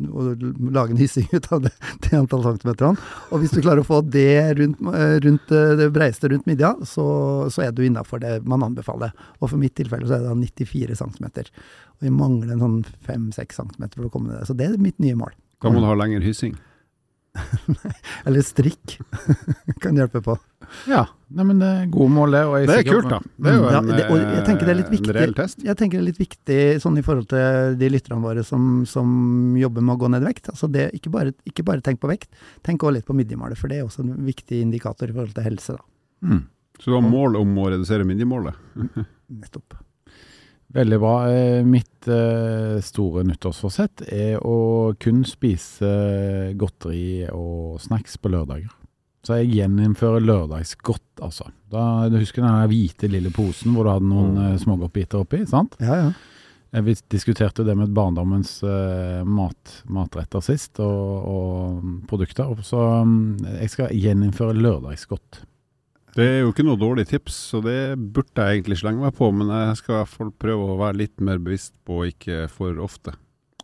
og 0.10 0.46
lage 0.74 0.96
en 0.96 1.02
hissing 1.02 1.28
ut 1.30 1.46
av 1.54 1.62
det, 1.68 1.74
det 2.08 2.18
antall 2.18 2.42
centimeterne, 2.48 2.98
og 3.30 3.44
hvis 3.44 3.54
du 3.54 3.60
klarer 3.62 3.84
å 3.84 3.88
få 3.88 4.02
det 4.02 4.56
rundt, 4.58 4.82
eh, 4.90 5.16
rundt 5.22 5.54
eh, 5.54 5.76
det 5.78 5.92
breieste 5.94 6.32
rundt 6.34 6.50
midja, 6.50 6.74
så, 6.90 7.06
så 7.54 7.68
er 7.68 7.78
du 7.78 7.84
innafor 7.86 8.24
det 8.24 8.40
man 8.50 8.66
anbefaler. 8.66 9.14
Og 9.40 9.52
for 9.52 9.62
mitt 9.62 9.78
tilfelle 9.78 10.10
så 10.10 10.18
er 10.18 10.26
det 10.26 10.34
da 10.34 10.66
94 10.66 10.98
cm. 11.04 11.30
Og 11.30 12.08
vi 12.08 12.18
mangler 12.18 12.56
en 12.56 12.66
sånn 12.66 12.80
5-6 13.06 13.62
cm 13.62 13.90
for 13.94 14.10
å 14.10 14.14
komme 14.14 14.32
ned 14.32 14.42
der. 14.42 14.50
Så 14.50 14.58
det 14.58 14.72
er 14.72 14.82
mitt 14.82 14.98
nye 15.04 15.18
mål. 15.20 15.38
Da 15.62 15.72
må 15.72 15.84
du 15.84 15.88
ha 15.88 15.98
lengre 15.98 16.26
hyssing. 16.26 16.58
Eller 18.28 18.42
strikk 18.46 18.98
kan 19.84 19.98
hjelpe 19.98 20.22
på. 20.24 20.36
Ja, 20.90 21.04
nei, 21.34 21.44
men 21.50 21.60
det 21.62 21.68
er 21.70 21.88
gode 21.94 22.12
mål, 22.14 22.36
det. 22.36 22.42
Og 22.50 22.56
jeg 22.60 22.68
Det 22.70 22.76
er 22.80 22.86
kult, 22.88 23.10
da. 23.10 23.20
Det 23.38 23.52
er 23.52 23.58
jo 23.58 23.64
Ja, 23.74 23.82
det- 23.82 24.06
jeg 24.38 24.46
tenker 24.48 24.66
det 24.66 24.74
er 24.74 24.80
litt 24.80 24.90
eh, 24.92 24.96
viktig. 24.96 25.10
en 25.10 25.18
reell 25.18 25.34
test. 25.38 25.64
Jeg 25.66 25.78
tenker 25.80 25.98
det 26.00 26.04
er 26.04 26.10
litt 26.12 26.22
viktig 26.22 26.60
sånn 26.84 26.98
i 27.02 27.04
forhold 27.06 27.28
til 27.34 27.78
de 27.82 27.90
lytterne 27.94 28.22
våre 28.24 28.44
som, 28.48 28.86
som 28.90 29.58
jobber 29.60 29.82
med 29.86 29.96
å 29.96 30.00
gå 30.06 30.10
ned 30.14 30.24
i 30.24 30.30
vekt. 30.30 30.50
Altså 30.54 30.70
det, 30.72 30.88
ikke, 30.98 31.12
bare, 31.14 31.34
ikke 31.50 31.66
bare 31.68 31.82
tenk 31.86 32.00
på 32.00 32.10
vekt, 32.12 32.30
tenk 32.64 32.82
også 32.86 32.94
litt 33.00 33.06
på 33.10 33.18
midjemålet, 33.18 33.58
for 33.58 33.68
det 33.74 33.80
er 33.82 33.88
også 33.90 34.06
en 34.06 34.14
viktig 34.26 34.62
indikator 34.62 35.10
i 35.10 35.14
forhold 35.16 35.34
til 35.36 35.44
helse. 35.50 35.78
da. 35.78 35.84
Mm. 36.30 36.44
Så 36.80 36.90
du 36.90 36.96
har 36.98 37.06
mål 37.06 37.36
om 37.42 37.58
å 37.62 37.70
redusere 37.74 38.06
midjemålet? 38.08 38.56
Nettopp. 39.30 39.74
Veldig 40.74 40.98
bra. 41.00 41.16
Eh, 41.32 41.64
Mitt 41.66 42.08
eh, 42.10 42.80
store 42.82 43.22
nyttårsforsett 43.28 44.02
er 44.10 44.40
å 44.42 44.94
kun 45.02 45.22
spise 45.28 46.54
godteri 46.58 47.28
og 47.30 47.78
snacks 47.84 48.18
på 48.18 48.32
lørdager. 48.34 48.72
Så 49.24 49.38
jeg 49.40 49.54
gjeninnfører 49.56 50.20
lørdagsgodt, 50.26 51.22
altså. 51.24 51.46
Da, 51.72 52.10
du 52.12 52.18
husker 52.20 52.44
den 52.44 52.66
hvite 52.74 53.08
lille 53.08 53.30
posen 53.32 53.72
hvor 53.76 53.86
du 53.88 53.94
hadde 53.94 54.10
noen 54.10 54.34
Mm. 54.36 54.58
smågodtbiter 54.60 55.22
oppi, 55.24 55.46
sant? 55.48 55.78
Ja, 55.80 55.96
ja. 56.02 56.10
Eh, 56.74 56.82
Vi 56.82 56.96
diskuterte 57.14 57.64
det 57.64 57.78
med 57.78 57.94
barndommens 57.94 58.58
eh, 58.66 59.22
mat, 59.24 59.78
matretter 59.88 60.42
sist, 60.44 60.80
og, 60.82 61.30
og 61.30 62.08
produkter. 62.10 62.50
Så 62.66 62.82
mm, 63.06 63.46
jeg 63.62 63.70
skal 63.70 63.94
gjeninnføre 63.94 64.58
lørdagsgodt. 64.58 65.44
Det 66.14 66.26
er 66.30 66.40
jo 66.44 66.52
ikke 66.54 66.66
noe 66.68 66.78
dårlig 66.78 67.08
tips, 67.10 67.40
så 67.50 67.60
det 67.66 67.96
burde 67.98 68.38
jeg 68.38 68.60
egentlig 68.60 68.78
slenge 68.84 69.02
meg 69.02 69.16
på. 69.18 69.32
Men 69.34 69.50
jeg 69.50 69.80
skal 69.82 69.96
i 69.96 70.00
hvert 70.04 70.14
fall 70.14 70.32
prøve 70.46 70.70
å 70.70 70.80
være 70.82 71.00
litt 71.02 71.24
mer 71.26 71.42
bevisst 71.42 71.74
på 71.88 72.04
ikke 72.12 72.46
for 72.54 72.78
ofte. 72.84 73.16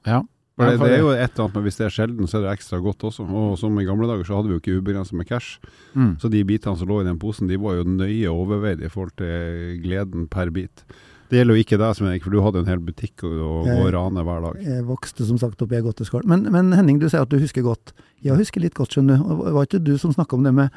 Ja. 0.08 0.24
For 0.60 0.68
det, 0.68 0.80
det 0.82 0.96
er 0.98 1.04
jo 1.06 1.12
et 1.14 1.22
eller 1.22 1.46
annet 1.46 1.56
men 1.56 1.64
hvis 1.70 1.78
det 1.80 1.86
er 1.86 1.94
sjelden, 1.96 2.28
så 2.28 2.40
er 2.40 2.42
det 2.44 2.56
ekstra 2.58 2.82
godt 2.84 3.06
også. 3.08 3.24
Og 3.24 3.54
som 3.62 3.78
i 3.80 3.86
gamle 3.88 4.10
dager 4.10 4.28
så 4.28 4.40
hadde 4.40 4.50
vi 4.50 4.58
jo 4.58 4.64
ikke 4.64 4.82
ubegrenset 4.82 5.16
med 5.16 5.30
cash. 5.30 5.62
Mm. 5.94 6.18
Så 6.20 6.32
de 6.34 6.42
bitene 6.44 6.76
som 6.76 6.90
lå 6.90 7.00
i 7.00 7.08
den 7.08 7.22
posen, 7.22 7.48
de 7.48 7.60
var 7.62 7.78
jo 7.78 7.86
nøye 7.88 8.34
overveid 8.34 8.84
i 8.84 8.92
forhold 8.92 9.16
til 9.22 9.78
gleden 9.86 10.28
per 10.32 10.52
bit. 10.52 10.84
Det 11.30 11.38
gjelder 11.38 11.56
jo 11.56 11.64
ikke 11.64 11.78
deg, 11.78 11.94
Svein 11.96 12.10
Erik, 12.10 12.24
for 12.26 12.34
du 12.34 12.42
hadde 12.42 12.64
en 12.64 12.72
hel 12.72 12.82
butikk 12.82 13.24
å, 13.24 13.32
gå 13.62 13.78
å 13.84 13.90
rane 13.94 14.24
hver 14.26 14.44
dag. 14.48 14.62
Jeg 14.66 14.86
vokste 14.88 15.28
som 15.30 15.38
sagt 15.40 15.62
opp 15.62 15.72
i 15.72 15.78
ei 15.78 15.84
godteskål. 15.86 16.26
Men, 16.28 16.48
men 16.52 16.74
Henning, 16.74 16.98
du 17.00 17.06
sier 17.06 17.22
at 17.24 17.32
du 17.32 17.38
husker 17.40 17.64
godt. 17.64 17.94
Jeg 18.26 18.36
husker 18.40 18.66
litt 18.66 18.76
godt, 18.76 18.98
skjønner 18.98 19.22
du. 19.22 19.44
Var 19.54 19.70
ikke 19.70 19.84
du 19.86 19.94
som 20.02 20.16
snakka 20.16 20.36
om 20.36 20.48
det 20.48 20.56
med 20.58 20.74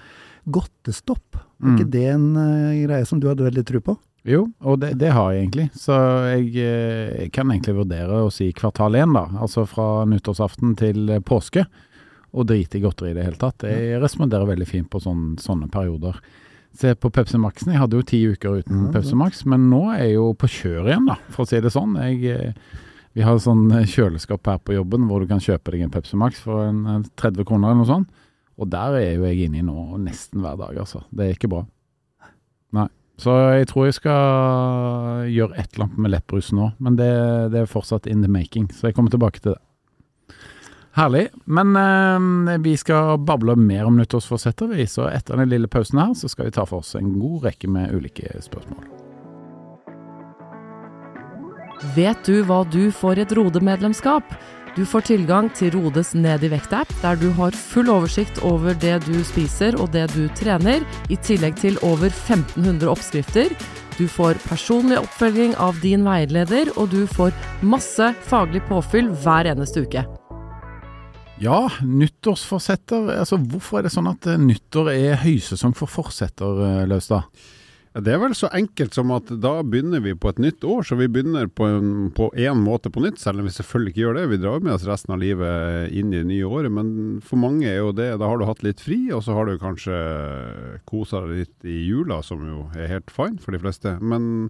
godtestopp? 0.52 1.40
Mm. 1.62 1.76
ikke 1.76 1.90
det 1.94 2.06
en 2.10 2.24
uh, 2.34 2.72
greie 2.82 3.06
som 3.06 3.20
du 3.22 3.28
hadde 3.30 3.46
veldig 3.46 3.64
tro 3.68 3.80
på? 3.86 3.96
Jo, 4.22 4.44
og 4.62 4.78
det, 4.82 4.92
det 5.00 5.10
har 5.10 5.32
jeg 5.32 5.46
egentlig. 5.46 5.64
Så 5.74 5.94
jeg, 6.30 6.52
eh, 6.62 7.24
jeg 7.24 7.32
kan 7.34 7.50
egentlig 7.50 7.74
vurdere 7.80 8.20
å 8.22 8.30
si 8.30 8.52
kvartal 8.54 8.94
én, 8.94 9.14
da. 9.16 9.24
Altså 9.42 9.64
fra 9.66 10.04
nyttårsaften 10.06 10.76
til 10.78 11.10
eh, 11.10 11.22
påske. 11.26 11.64
Og 12.32 12.46
drite 12.48 12.78
i 12.78 12.84
godteri 12.84 13.10
i 13.10 13.16
det 13.16 13.26
hele 13.26 13.40
tatt. 13.40 13.66
Jeg 13.66 13.98
responderer 14.00 14.46
veldig 14.48 14.68
fint 14.68 14.88
på 14.88 15.02
sånne, 15.02 15.34
sånne 15.42 15.66
perioder. 15.74 16.20
Se 16.78 16.94
på 16.96 17.10
Pepsi 17.12 17.36
Max-en. 17.42 17.74
Jeg 17.74 17.82
hadde 17.82 17.98
jo 17.98 18.06
ti 18.08 18.22
uker 18.30 18.62
uten 18.62 18.86
Ja, 18.86 18.92
Pepsi. 18.94 19.18
Max, 19.18 19.42
men 19.44 19.66
nå 19.68 19.82
er 19.92 20.06
jeg 20.06 20.14
jo 20.14 20.30
på 20.38 20.48
kjør 20.54 20.88
igjen, 20.88 21.10
da, 21.10 21.18
for 21.34 21.44
å 21.44 21.50
si 21.50 21.60
det 21.60 21.74
sånn. 21.74 21.98
Jeg, 22.00 22.54
vi 23.12 23.26
har 23.26 23.42
sånn 23.42 23.66
kjøleskap 23.68 24.48
her 24.48 24.62
på 24.64 24.78
jobben 24.78 25.04
hvor 25.10 25.20
du 25.20 25.28
kan 25.28 25.42
kjøpe 25.42 25.74
deg 25.74 25.84
en 25.84 25.92
Pepsi 25.92 26.16
Max 26.16 26.40
for 26.40 26.64
en, 26.64 26.86
eh, 26.88 27.10
30 27.20 27.44
kroner 27.48 27.72
eller 27.74 27.82
noe 27.82 27.90
sånt. 27.90 28.21
Og 28.62 28.70
der 28.70 28.98
er 29.00 29.08
jo 29.16 29.26
jeg 29.26 29.48
inne 29.48 29.58
i 29.60 29.66
nå 29.66 29.98
nesten 30.02 30.42
hver 30.44 30.58
dag, 30.60 30.76
altså. 30.84 31.02
Det 31.10 31.26
er 31.26 31.36
ikke 31.36 31.50
bra. 31.50 31.64
Nei. 32.78 32.86
Så 33.20 33.34
jeg 33.58 33.68
tror 33.70 33.86
jeg 33.86 33.98
skal 33.98 35.28
gjøre 35.30 35.58
et 35.58 35.74
eller 35.74 35.88
annet 35.88 36.00
med 36.00 36.14
lettbrus 36.14 36.48
nå, 36.56 36.72
men 36.82 36.96
det, 36.98 37.10
det 37.52 37.60
er 37.60 37.70
fortsatt 37.70 38.08
in 38.10 38.24
the 38.24 38.30
making, 38.30 38.70
så 38.72 38.88
jeg 38.88 38.96
kommer 38.96 39.12
tilbake 39.12 39.42
til 39.42 39.54
det. 39.54 39.60
Herlig. 40.92 41.28
Men 41.44 41.76
eh, 41.76 42.58
vi 42.64 42.74
skal 42.76 43.18
bable 43.24 43.56
mer 43.56 43.86
om 43.88 43.96
nyttårsforsetter, 43.96 44.74
vi. 44.74 44.86
Så 44.86 45.06
etter 45.08 45.40
den 45.40 45.48
lille 45.48 45.70
pausen 45.72 46.00
her, 46.02 46.12
så 46.18 46.28
skal 46.28 46.50
vi 46.50 46.56
ta 46.56 46.66
for 46.68 46.84
oss 46.84 46.94
en 46.98 47.14
god 47.20 47.48
rekke 47.48 47.70
med 47.72 47.94
ulike 47.96 48.28
spørsmål. 48.44 48.84
Vet 51.96 52.28
du 52.28 52.44
hva 52.46 52.60
du 52.68 52.92
får 52.94 53.18
i 53.18 53.24
et 53.24 53.32
Rode-medlemskap? 53.34 54.36
Du 54.72 54.86
får 54.88 55.04
tilgang 55.04 55.50
til 55.52 55.74
Rodes 55.74 56.14
Ned 56.16 56.46
i 56.46 56.48
vekt-app, 56.48 56.88
der 57.02 57.18
du 57.20 57.26
har 57.36 57.52
full 57.52 57.90
oversikt 57.92 58.38
over 58.40 58.72
det 58.80 59.02
du 59.04 59.18
spiser 59.28 59.76
og 59.76 59.90
det 59.92 60.06
du 60.14 60.30
trener, 60.38 60.80
i 61.12 61.18
tillegg 61.20 61.58
til 61.60 61.76
over 61.84 62.08
1500 62.08 62.88
oppskrifter. 62.88 63.52
Du 63.98 64.06
får 64.08 64.40
personlig 64.46 64.96
oppfølging 65.02 65.52
av 65.60 65.76
din 65.84 66.08
veileder, 66.08 66.72
og 66.80 66.88
du 66.88 67.04
får 67.04 67.36
masse 67.60 68.14
faglig 68.24 68.64
påfyll 68.70 69.12
hver 69.20 69.50
eneste 69.52 69.84
uke. 69.84 70.06
Ja, 71.42 71.66
nyttårsforsetter. 71.84 73.12
Altså, 73.18 73.36
hvorfor 73.36 73.82
er 73.82 73.90
det 73.90 73.92
sånn 73.92 74.08
at 74.08 74.24
eh, 74.30 74.40
nyttår 74.40 74.88
er 74.94 75.20
høysesong 75.20 75.76
for 75.76 75.90
forsetter, 76.00 76.64
eh, 76.64 76.84
Laustad? 76.88 77.28
Det 77.92 78.08
er 78.08 78.20
vel 78.22 78.32
så 78.32 78.48
enkelt 78.56 78.94
som 78.96 79.10
at 79.12 79.28
da 79.42 79.58
begynner 79.68 80.00
vi 80.00 80.14
på 80.16 80.30
et 80.32 80.38
nytt 80.40 80.64
år, 80.64 80.80
så 80.88 80.96
vi 80.96 81.10
begynner 81.12 81.50
på 81.52 81.66
en, 81.68 82.62
måte 82.64 82.88
på 82.88 83.02
nytt, 83.04 83.20
selv 83.20 83.42
om 83.42 83.48
vi 83.48 83.52
selvfølgelig 83.52 83.92
ikke 83.92 84.00
gjør 84.00 84.16
det. 84.16 84.22
Vi 84.30 84.38
drar 84.40 84.64
med 84.64 84.72
oss 84.78 84.86
resten 84.88 85.12
av 85.12 85.20
livet 85.20 85.92
inn 85.92 86.08
i 86.08 86.22
det 86.22 86.28
nye 86.30 86.48
året, 86.48 86.72
men 86.72 87.20
for 87.20 87.42
mange 87.42 87.68
er 87.68 87.82
jo 87.82 87.92
det 87.92 88.08
Da 88.22 88.30
har 88.30 88.40
du 88.40 88.46
hatt 88.48 88.64
litt 88.64 88.80
fri, 88.80 89.02
og 89.12 89.20
så 89.26 89.36
har 89.36 89.50
du 89.50 89.60
kanskje 89.60 89.98
kosa 90.88 91.20
deg 91.26 91.42
litt 91.42 91.68
i 91.68 91.82
jula, 91.84 92.22
som 92.24 92.40
jo 92.48 92.64
er 92.72 92.88
helt 92.94 93.12
fine 93.12 93.36
for 93.42 93.52
de 93.52 93.60
fleste. 93.60 93.98
Men 94.00 94.48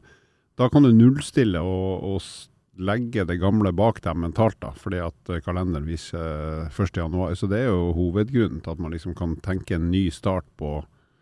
da 0.61 0.70
kan 0.70 0.87
du 0.87 0.92
nullstille 0.94 1.58
og, 1.66 2.06
og 2.14 2.22
legge 2.78 3.26
det 3.28 3.40
gamle 3.42 3.72
bak 3.75 4.00
deg 4.04 4.22
mentalt, 4.22 4.61
da, 4.62 4.70
fordi 4.78 5.02
at 5.02 5.34
eh, 5.34 5.42
kalenderen 5.44 5.88
viser 5.88 6.68
eh, 6.68 6.80
1. 6.80 6.94
januar. 6.96 7.34
Så 7.34 7.50
det 7.50 7.64
er 7.64 7.72
jo 7.72 7.92
hovedgrunnen 7.96 8.62
til 8.62 8.75
at 8.76 8.80
man 8.82 8.94
liksom 8.94 9.16
kan 9.18 9.34
tenke 9.44 9.76
en 9.76 9.90
ny 9.92 10.06
start 10.14 10.46
på 10.61 10.78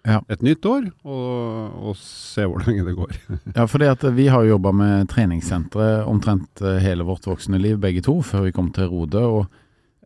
Ja. 0.07 0.21
et 0.33 0.43
nytt 0.45 0.65
år, 0.65 0.87
og, 1.05 1.75
og 1.91 1.99
se 2.01 2.47
hvor 2.49 2.65
lenge 2.65 2.87
det 2.87 2.97
går. 2.97 3.17
Ja, 3.59 3.67
fordi 3.69 3.91
at 3.91 4.05
vi 4.17 4.29
har 4.33 4.47
jobba 4.49 4.73
med 4.73 5.11
treningssentre 5.13 6.07
omtrent 6.09 6.63
eh, 6.65 6.81
hele 6.85 7.05
vårt 7.09 7.29
voksne 7.29 7.61
liv, 7.61 7.77
begge 7.83 8.05
to, 8.07 8.21
før 8.25 8.47
vi 8.49 8.55
kom 8.57 8.71
til 8.75 8.89
Rode. 8.93 9.21
Og 9.21 9.45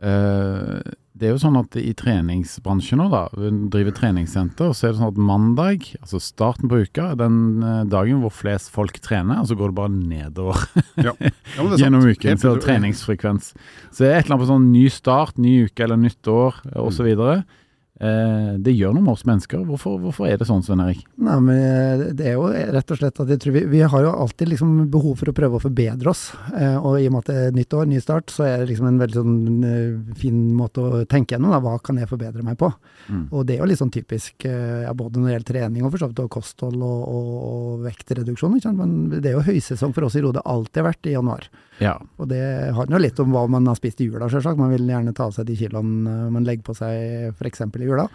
eh, 0.02 0.94
det 1.14 1.28
er 1.28 1.34
jo 1.36 1.42
sånn 1.44 1.60
at 1.60 1.76
i 1.78 1.92
treningsbransjen 1.94 2.98
nå, 2.98 3.04
da, 3.12 3.20
vi 3.38 3.52
driver 3.70 3.94
treningssenter, 3.94 4.72
så 4.74 4.88
er 4.88 4.94
det 4.94 4.98
sånn 4.98 5.12
at 5.12 5.20
mandag, 5.30 5.84
altså 6.00 6.18
starten 6.22 6.70
på 6.70 6.80
uka, 6.82 7.12
den 7.20 7.36
eh, 7.62 7.82
dagen 7.90 8.18
hvor 8.24 8.34
flest 8.34 8.72
folk 8.74 8.98
trener, 9.04 9.44
og 9.44 9.46
så 9.46 9.54
går 9.58 9.70
det 9.70 9.78
bare 9.78 9.94
nedover 9.94 10.64
Ja, 11.06 11.14
men 11.20 11.70
det 11.70 11.78
gjennom 11.84 12.08
uken. 12.08 12.40
Så 12.42 12.56
treningsfrekvens. 12.64 13.52
Så 13.92 14.02
det 14.02 14.10
er 14.10 14.16
et 14.18 14.24
eller 14.26 14.40
annet 14.40 14.46
på 14.48 14.50
sånn 14.50 14.72
ny 14.72 14.88
start, 14.90 15.38
ny 15.38 15.54
uke 15.68 15.86
eller 15.86 16.02
nytt 16.02 16.32
år 16.34 16.58
osv. 16.82 17.12
Eh, 17.14 17.62
det 17.94 18.72
gjør 18.74 18.94
noe 18.96 19.04
med 19.04 19.12
oss 19.12 19.22
mennesker. 19.28 19.60
Hvorfor, 19.68 20.00
hvorfor 20.02 20.26
er 20.26 20.40
det 20.40 20.48
sånn, 20.48 20.64
Svein 20.66 20.82
Erik? 20.82 21.04
Nei, 21.14 21.36
men 21.44 21.60
eh, 21.62 22.02
det 22.16 22.26
er 22.26 22.34
jo 22.34 22.48
rett 22.50 22.90
og 22.90 22.98
slett 22.98 23.20
at 23.22 23.30
jeg 23.30 23.40
tror 23.42 23.54
vi, 23.54 23.62
vi 23.70 23.82
har 23.86 24.06
jo 24.06 24.12
alltid 24.24 24.50
liksom 24.50 24.72
behov 24.90 25.20
for 25.20 25.30
å 25.30 25.34
prøve 25.36 25.58
å 25.58 25.62
forbedre 25.62 26.10
oss. 26.10 26.24
Eh, 26.58 26.74
og 26.74 26.98
i 26.98 27.06
og 27.06 27.14
med 27.14 27.22
at 27.22 27.30
det 27.30 27.36
er 27.38 27.56
nytt 27.58 27.76
år, 27.78 27.86
ny 27.90 28.00
start, 28.02 28.34
så 28.34 28.46
er 28.48 28.56
det 28.60 28.72
liksom 28.72 28.88
en 28.90 28.98
veldig 29.02 29.20
sånn 29.20 29.68
eh, 29.68 30.16
fin 30.18 30.40
måte 30.58 30.82
å 30.82 31.04
tenke 31.10 31.36
gjennom. 31.36 31.54
Da. 31.54 31.62
Hva 31.64 31.76
kan 31.84 32.00
jeg 32.00 32.10
forbedre 32.10 32.46
meg 32.46 32.58
på? 32.60 32.72
Mm. 33.06 33.26
Og 33.30 33.46
det 33.46 33.56
er 33.56 33.62
jo 33.62 33.70
litt 33.70 33.82
sånn 33.82 33.94
typisk 33.94 34.48
eh, 34.48 34.82
ja, 34.84 34.94
både 34.96 35.20
når 35.20 35.28
det 35.28 35.36
gjelder 35.36 35.52
trening 35.52 35.86
og 35.86 35.94
for 35.94 36.04
så 36.04 36.10
vidt 36.10 36.24
kosthold 36.34 36.82
og, 36.82 37.06
og, 37.14 37.30
og 37.50 37.86
vektreduksjon. 37.86 38.58
Men 38.74 38.96
det 39.20 39.30
er 39.30 39.38
jo 39.38 39.46
høysesong 39.52 39.94
for 39.94 40.08
oss 40.08 40.18
i 40.18 40.24
Rode, 40.24 40.42
alltid 40.42 40.82
har 40.82 40.90
vært 40.90 41.10
i 41.10 41.14
januar. 41.14 41.46
Ja. 41.82 41.96
Og 42.20 42.30
det 42.30 42.42
handler 42.76 42.98
jo 42.98 43.04
litt 43.06 43.20
om 43.22 43.34
hva 43.34 43.44
man 43.50 43.66
har 43.70 43.78
spist 43.78 44.00
i 44.02 44.08
jula, 44.08 44.28
selvsagt. 44.30 44.60
Man 44.60 44.72
vil 44.74 44.88
gjerne 44.88 45.14
ta 45.16 45.28
av 45.28 45.36
seg 45.36 45.48
de 45.48 45.58
kiloene 45.58 46.30
man 46.34 46.46
legger 46.46 46.68
på 46.68 46.76
seg 46.78 47.34
f.eks. 47.34 47.64
i 47.66 47.88
jula. 47.88 48.08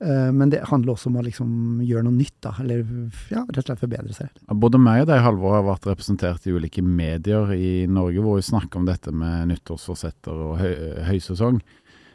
Eh, 0.00 0.32
men 0.32 0.52
det 0.52 0.62
handler 0.70 0.94
også 0.94 1.10
om 1.10 1.18
å 1.20 1.24
liksom 1.26 1.50
gjøre 1.84 2.06
noe 2.06 2.16
nytt, 2.16 2.38
da. 2.44 2.54
Eller 2.62 2.84
ja, 3.32 3.42
rett 3.44 3.60
og 3.60 3.66
slett 3.66 3.82
forbedre 3.82 4.16
seg. 4.16 4.30
Både 4.62 4.80
meg 4.80 5.04
og 5.04 5.10
deg, 5.10 5.20
Halvor, 5.24 5.58
har 5.58 5.66
vært 5.66 5.90
representert 5.90 6.46
i 6.48 6.54
ulike 6.56 6.84
medier 6.84 7.52
i 7.56 7.74
Norge 7.90 8.24
hvor 8.24 8.40
vi 8.40 8.46
snakker 8.48 8.80
om 8.80 8.88
dette 8.88 9.12
med 9.12 9.50
nyttårsforsetter 9.52 10.44
og 10.46 10.56
høy, 10.62 10.74
høysesong. 11.10 11.60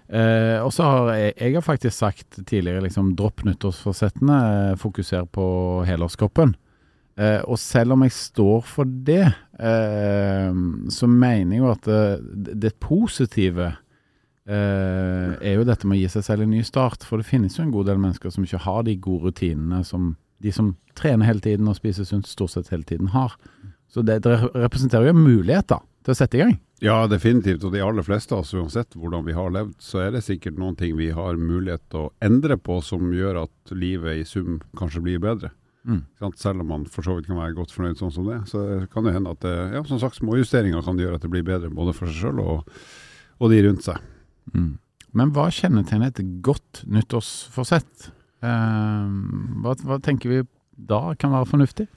Eh, 0.06 0.58
og 0.62 0.70
så 0.74 0.86
har 0.86 1.14
jeg, 1.18 1.34
jeg 1.40 1.56
har 1.58 1.66
faktisk 1.66 1.98
sagt 1.98 2.40
tidligere 2.46 2.84
liksom 2.86 3.14
dropp 3.18 3.46
nyttårsforsettene, 3.46 4.38
eh, 4.72 4.78
fokuser 4.82 5.26
på 5.30 5.48
helårskroppen. 5.86 6.56
Eh, 7.16 7.42
og 7.48 7.60
selv 7.62 7.96
om 7.96 8.04
jeg 8.04 8.12
står 8.12 8.62
for 8.68 8.90
det, 9.08 9.24
eh, 9.60 10.52
så 10.92 11.08
mener 11.08 11.56
jeg 11.56 11.64
jo 11.64 11.72
at 11.72 11.88
det, 11.88 12.56
det 12.66 12.74
positive 12.84 13.70
eh, 13.72 15.32
er 15.40 15.56
jo 15.56 15.68
dette 15.68 15.88
med 15.88 15.98
å 15.98 16.02
gi 16.02 16.12
seg 16.18 16.28
selv 16.28 16.46
en 16.46 16.54
ny 16.58 16.64
start. 16.68 17.08
For 17.08 17.22
det 17.22 17.30
finnes 17.30 17.56
jo 17.56 17.64
en 17.64 17.74
god 17.76 17.92
del 17.92 18.02
mennesker 18.04 18.36
som 18.36 18.48
ikke 18.48 18.66
har 18.68 18.84
de 18.88 18.98
gode 19.00 19.32
rutinene 19.32 19.84
som 19.88 20.14
de 20.44 20.52
som 20.52 20.76
trener 21.00 21.30
hele 21.30 21.44
tiden 21.44 21.68
og 21.72 21.78
spiser 21.78 22.08
sunt 22.08 22.28
stort 22.28 22.54
sett 22.54 22.72
hele 22.74 22.84
tiden 22.88 23.14
har. 23.16 23.34
Så 23.88 24.04
det, 24.04 24.20
det 24.26 24.36
representerer 24.52 25.08
jo 25.08 25.16
en 25.16 25.24
mulighet 25.24 25.70
da, 25.72 25.80
til 26.04 26.12
å 26.12 26.18
sette 26.20 26.38
i 26.38 26.42
gang. 26.44 26.56
Ja, 26.84 26.98
definitivt. 27.08 27.64
Og 27.64 27.72
de 27.72 27.84
aller 27.84 28.04
fleste 28.04 28.36
av 28.36 28.44
oss, 28.44 28.52
uansett 28.54 28.98
hvordan 29.00 29.24
vi 29.28 29.36
har 29.38 29.54
levd, 29.56 29.78
så 29.80 30.04
er 30.04 30.16
det 30.16 30.26
sikkert 30.26 30.60
noen 30.60 30.76
ting 30.76 30.98
vi 31.00 31.14
har 31.16 31.40
mulighet 31.40 31.86
til 31.88 32.08
å 32.08 32.12
endre 32.26 32.60
på 32.60 32.82
som 32.84 33.14
gjør 33.16 33.46
at 33.46 33.76
livet 33.76 34.20
i 34.20 34.26
sum 34.28 34.60
kanskje 34.78 35.06
blir 35.06 35.24
bedre. 35.24 35.54
Mm. 35.86 36.02
Selv 36.42 36.64
om 36.64 36.72
man 36.72 36.86
for 36.90 37.06
så 37.06 37.16
vidt 37.18 37.28
kan 37.30 37.38
være 37.38 37.56
godt 37.58 37.74
fornøyd 37.76 38.00
sånn 38.00 38.14
som 38.14 38.30
det. 38.30 38.40
Så 38.50 38.62
kan 38.94 39.06
det 39.06 39.14
hende 39.16 39.34
at 39.36 39.44
det, 39.46 39.54
ja, 39.76 39.84
som 39.86 40.02
sagt, 40.02 40.18
småjusteringer 40.18 40.86
kan 40.86 41.00
gjøre 41.00 41.20
at 41.20 41.26
det 41.26 41.32
blir 41.34 41.46
bedre 41.46 41.70
både 41.74 41.94
for 41.96 42.10
seg 42.10 42.26
sjøl 42.26 42.42
og, 42.42 42.80
og 43.38 43.54
de 43.54 43.62
rundt 43.68 43.86
seg. 43.86 44.02
Mm. 44.56 44.72
Men 45.16 45.34
hva 45.36 45.48
kjennetegner 45.54 46.12
et 46.12 46.24
godt 46.44 46.82
nyttårsforsett? 46.92 48.10
Eh, 48.44 49.12
hva, 49.64 49.76
hva 49.86 50.00
tenker 50.04 50.34
vi 50.34 50.42
da 50.76 51.14
kan 51.20 51.32
være 51.32 51.48
fornuftig? 51.54 51.88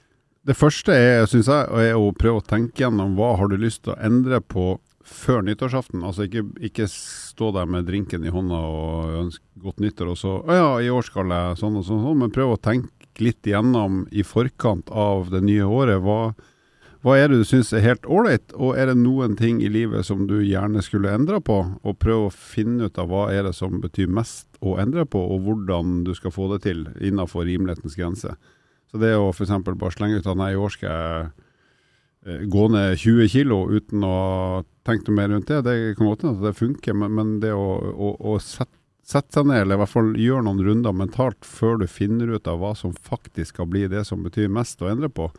Det 0.47 0.55
første 0.55 0.93
er, 0.95 1.25
synes 1.27 1.49
jeg, 1.51 1.89
er 1.89 1.97
å 1.99 2.13
prøve 2.15 2.39
å 2.39 2.45
tenke 2.45 2.85
gjennom 2.85 3.17
hva 3.17 3.33
har 3.37 3.51
du 3.51 3.57
lyst 3.59 3.83
til 3.83 3.93
å 3.93 3.99
endre 4.05 4.39
på 4.39 4.77
før 5.09 5.43
nyttårsaften. 5.45 6.03
Altså 6.05 6.27
ikke, 6.27 6.45
ikke 6.69 6.87
stå 6.89 7.51
der 7.57 7.67
med 7.69 7.87
drinken 7.89 8.23
i 8.25 8.31
hånda 8.33 8.59
og 8.69 9.17
ønske 9.25 9.43
godt 9.59 9.83
nyttår, 9.83 10.13
og 10.13 10.19
så 10.19 10.37
Å 10.39 10.55
ja, 10.55 10.69
i 10.85 10.91
år 10.93 11.05
skal 11.07 11.33
jeg 11.33 11.59
sånn 11.59 11.79
og 11.79 11.85
sånn, 11.87 12.03
sånn. 12.05 12.19
Men 12.23 12.33
prøv 12.35 12.55
å 12.55 12.61
tenke 12.61 12.98
litt 13.23 13.47
gjennom 13.47 14.05
i 14.11 14.23
forkant 14.25 14.89
av 14.89 15.29
det 15.33 15.41
nye 15.45 15.65
året. 15.65 16.01
Hva, 16.03 16.33
hva 17.05 17.15
er 17.15 17.31
det 17.31 17.39
du 17.39 17.47
syns 17.47 17.71
er 17.71 17.85
helt 17.85 18.07
ålreit, 18.11 18.51
og 18.55 18.75
er 18.75 18.89
det 18.91 18.97
noen 18.99 19.37
ting 19.39 19.61
i 19.63 19.71
livet 19.71 20.07
som 20.07 20.25
du 20.27 20.39
gjerne 20.43 20.83
skulle 20.83 21.13
endra 21.15 21.39
på? 21.39 21.57
Og 21.83 21.99
prøv 22.01 22.25
å 22.25 22.33
finne 22.33 22.89
ut 22.89 22.99
av 22.99 23.11
hva 23.11 23.29
er 23.31 23.45
det 23.47 23.53
som 23.55 23.77
betyr 23.79 24.11
mest 24.11 24.47
å 24.59 24.75
endre 24.81 25.05
på, 25.07 25.19
og 25.19 25.45
hvordan 25.45 26.01
du 26.07 26.11
skal 26.17 26.35
få 26.35 26.49
det 26.53 26.63
til 26.67 26.87
innenfor 26.99 27.47
rimelighetens 27.47 27.95
grense. 27.99 28.35
Så 28.91 28.99
det 28.99 29.13
å 29.15 29.29
f.eks. 29.29 29.53
bare 29.69 29.93
slenge 29.95 30.19
ut 30.19 30.27
at 30.27 30.39
nei, 30.39 30.51
i 30.55 30.59
år 30.59 30.73
skal 30.73 30.89
jeg 30.89 31.29
eh, 32.25 32.43
gå 32.51 32.67
ned 32.73 32.97
20 32.97 33.31
kg 33.31 33.55
uten 33.77 34.03
å 34.03 34.17
tenke 34.87 35.07
noe 35.07 35.19
mer 35.21 35.31
rundt 35.31 35.51
det, 35.51 35.61
det 35.67 35.77
kan 35.95 36.09
godt 36.09 36.25
hende 36.25 36.39
at 36.39 36.49
det 36.49 36.59
funker, 36.59 36.97
men, 36.97 37.15
men 37.15 37.33
det 37.43 37.53
å, 37.53 37.69
å, 37.93 38.15
å 38.33 38.35
sette, 38.43 38.78
sette 39.09 39.33
seg 39.33 39.47
ned, 39.49 39.63
eller 39.63 39.79
i 39.79 39.81
hvert 39.81 39.91
fall 39.91 40.11
gjør 40.21 40.43
noen 40.45 40.61
runder 40.65 40.93
mentalt 40.93 41.47
før 41.47 41.79
du 41.81 41.87
finner 41.89 42.29
ut 42.35 42.49
av 42.49 42.59
hva 42.61 42.75
som 42.77 42.93
faktisk 42.93 43.55
skal 43.55 43.69
bli 43.71 43.87
det 43.89 44.03
som 44.05 44.21
betyr 44.25 44.51
mest 44.53 44.81
å 44.83 44.89
endre 44.91 45.09
på, 45.09 45.31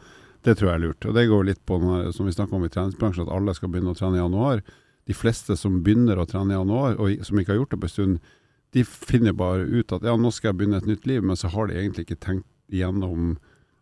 det 0.47 0.57
tror 0.57 0.71
jeg 0.71 0.79
er 0.79 0.85
lurt. 0.87 1.07
Og 1.07 1.15
det 1.15 1.29
går 1.31 1.47
litt 1.47 1.63
på, 1.69 1.79
når, 1.83 2.11
som 2.17 2.27
vi 2.27 2.35
snakker 2.35 2.59
om 2.59 2.67
i 2.67 2.73
treningsbransjen, 2.73 3.29
at 3.29 3.35
alle 3.37 3.55
skal 3.55 3.71
begynne 3.71 3.93
å 3.93 3.99
trene 3.99 4.19
i 4.19 4.23
januar. 4.23 4.63
De 5.07 5.17
fleste 5.17 5.57
som 5.59 5.81
begynner 5.85 6.19
å 6.19 6.27
trene 6.29 6.55
i 6.55 6.59
januar, 6.59 6.97
og 6.99 7.27
som 7.27 7.41
ikke 7.41 7.55
har 7.55 7.61
gjort 7.61 7.75
det 7.75 7.81
på 7.83 7.91
en 7.91 7.95
stund, 7.95 8.33
de 8.75 8.85
finner 8.87 9.35
bare 9.37 9.67
ut 9.67 9.93
at 9.95 10.05
ja, 10.07 10.15
nå 10.17 10.31
skal 10.35 10.53
jeg 10.53 10.61
begynne 10.61 10.81
et 10.81 10.89
nytt 10.89 11.07
liv, 11.11 11.23
men 11.27 11.39
så 11.39 11.51
har 11.53 11.69
de 11.69 11.79
egentlig 11.79 12.07
ikke 12.07 12.23
tenkt 12.23 12.49
igjennom 12.71 13.35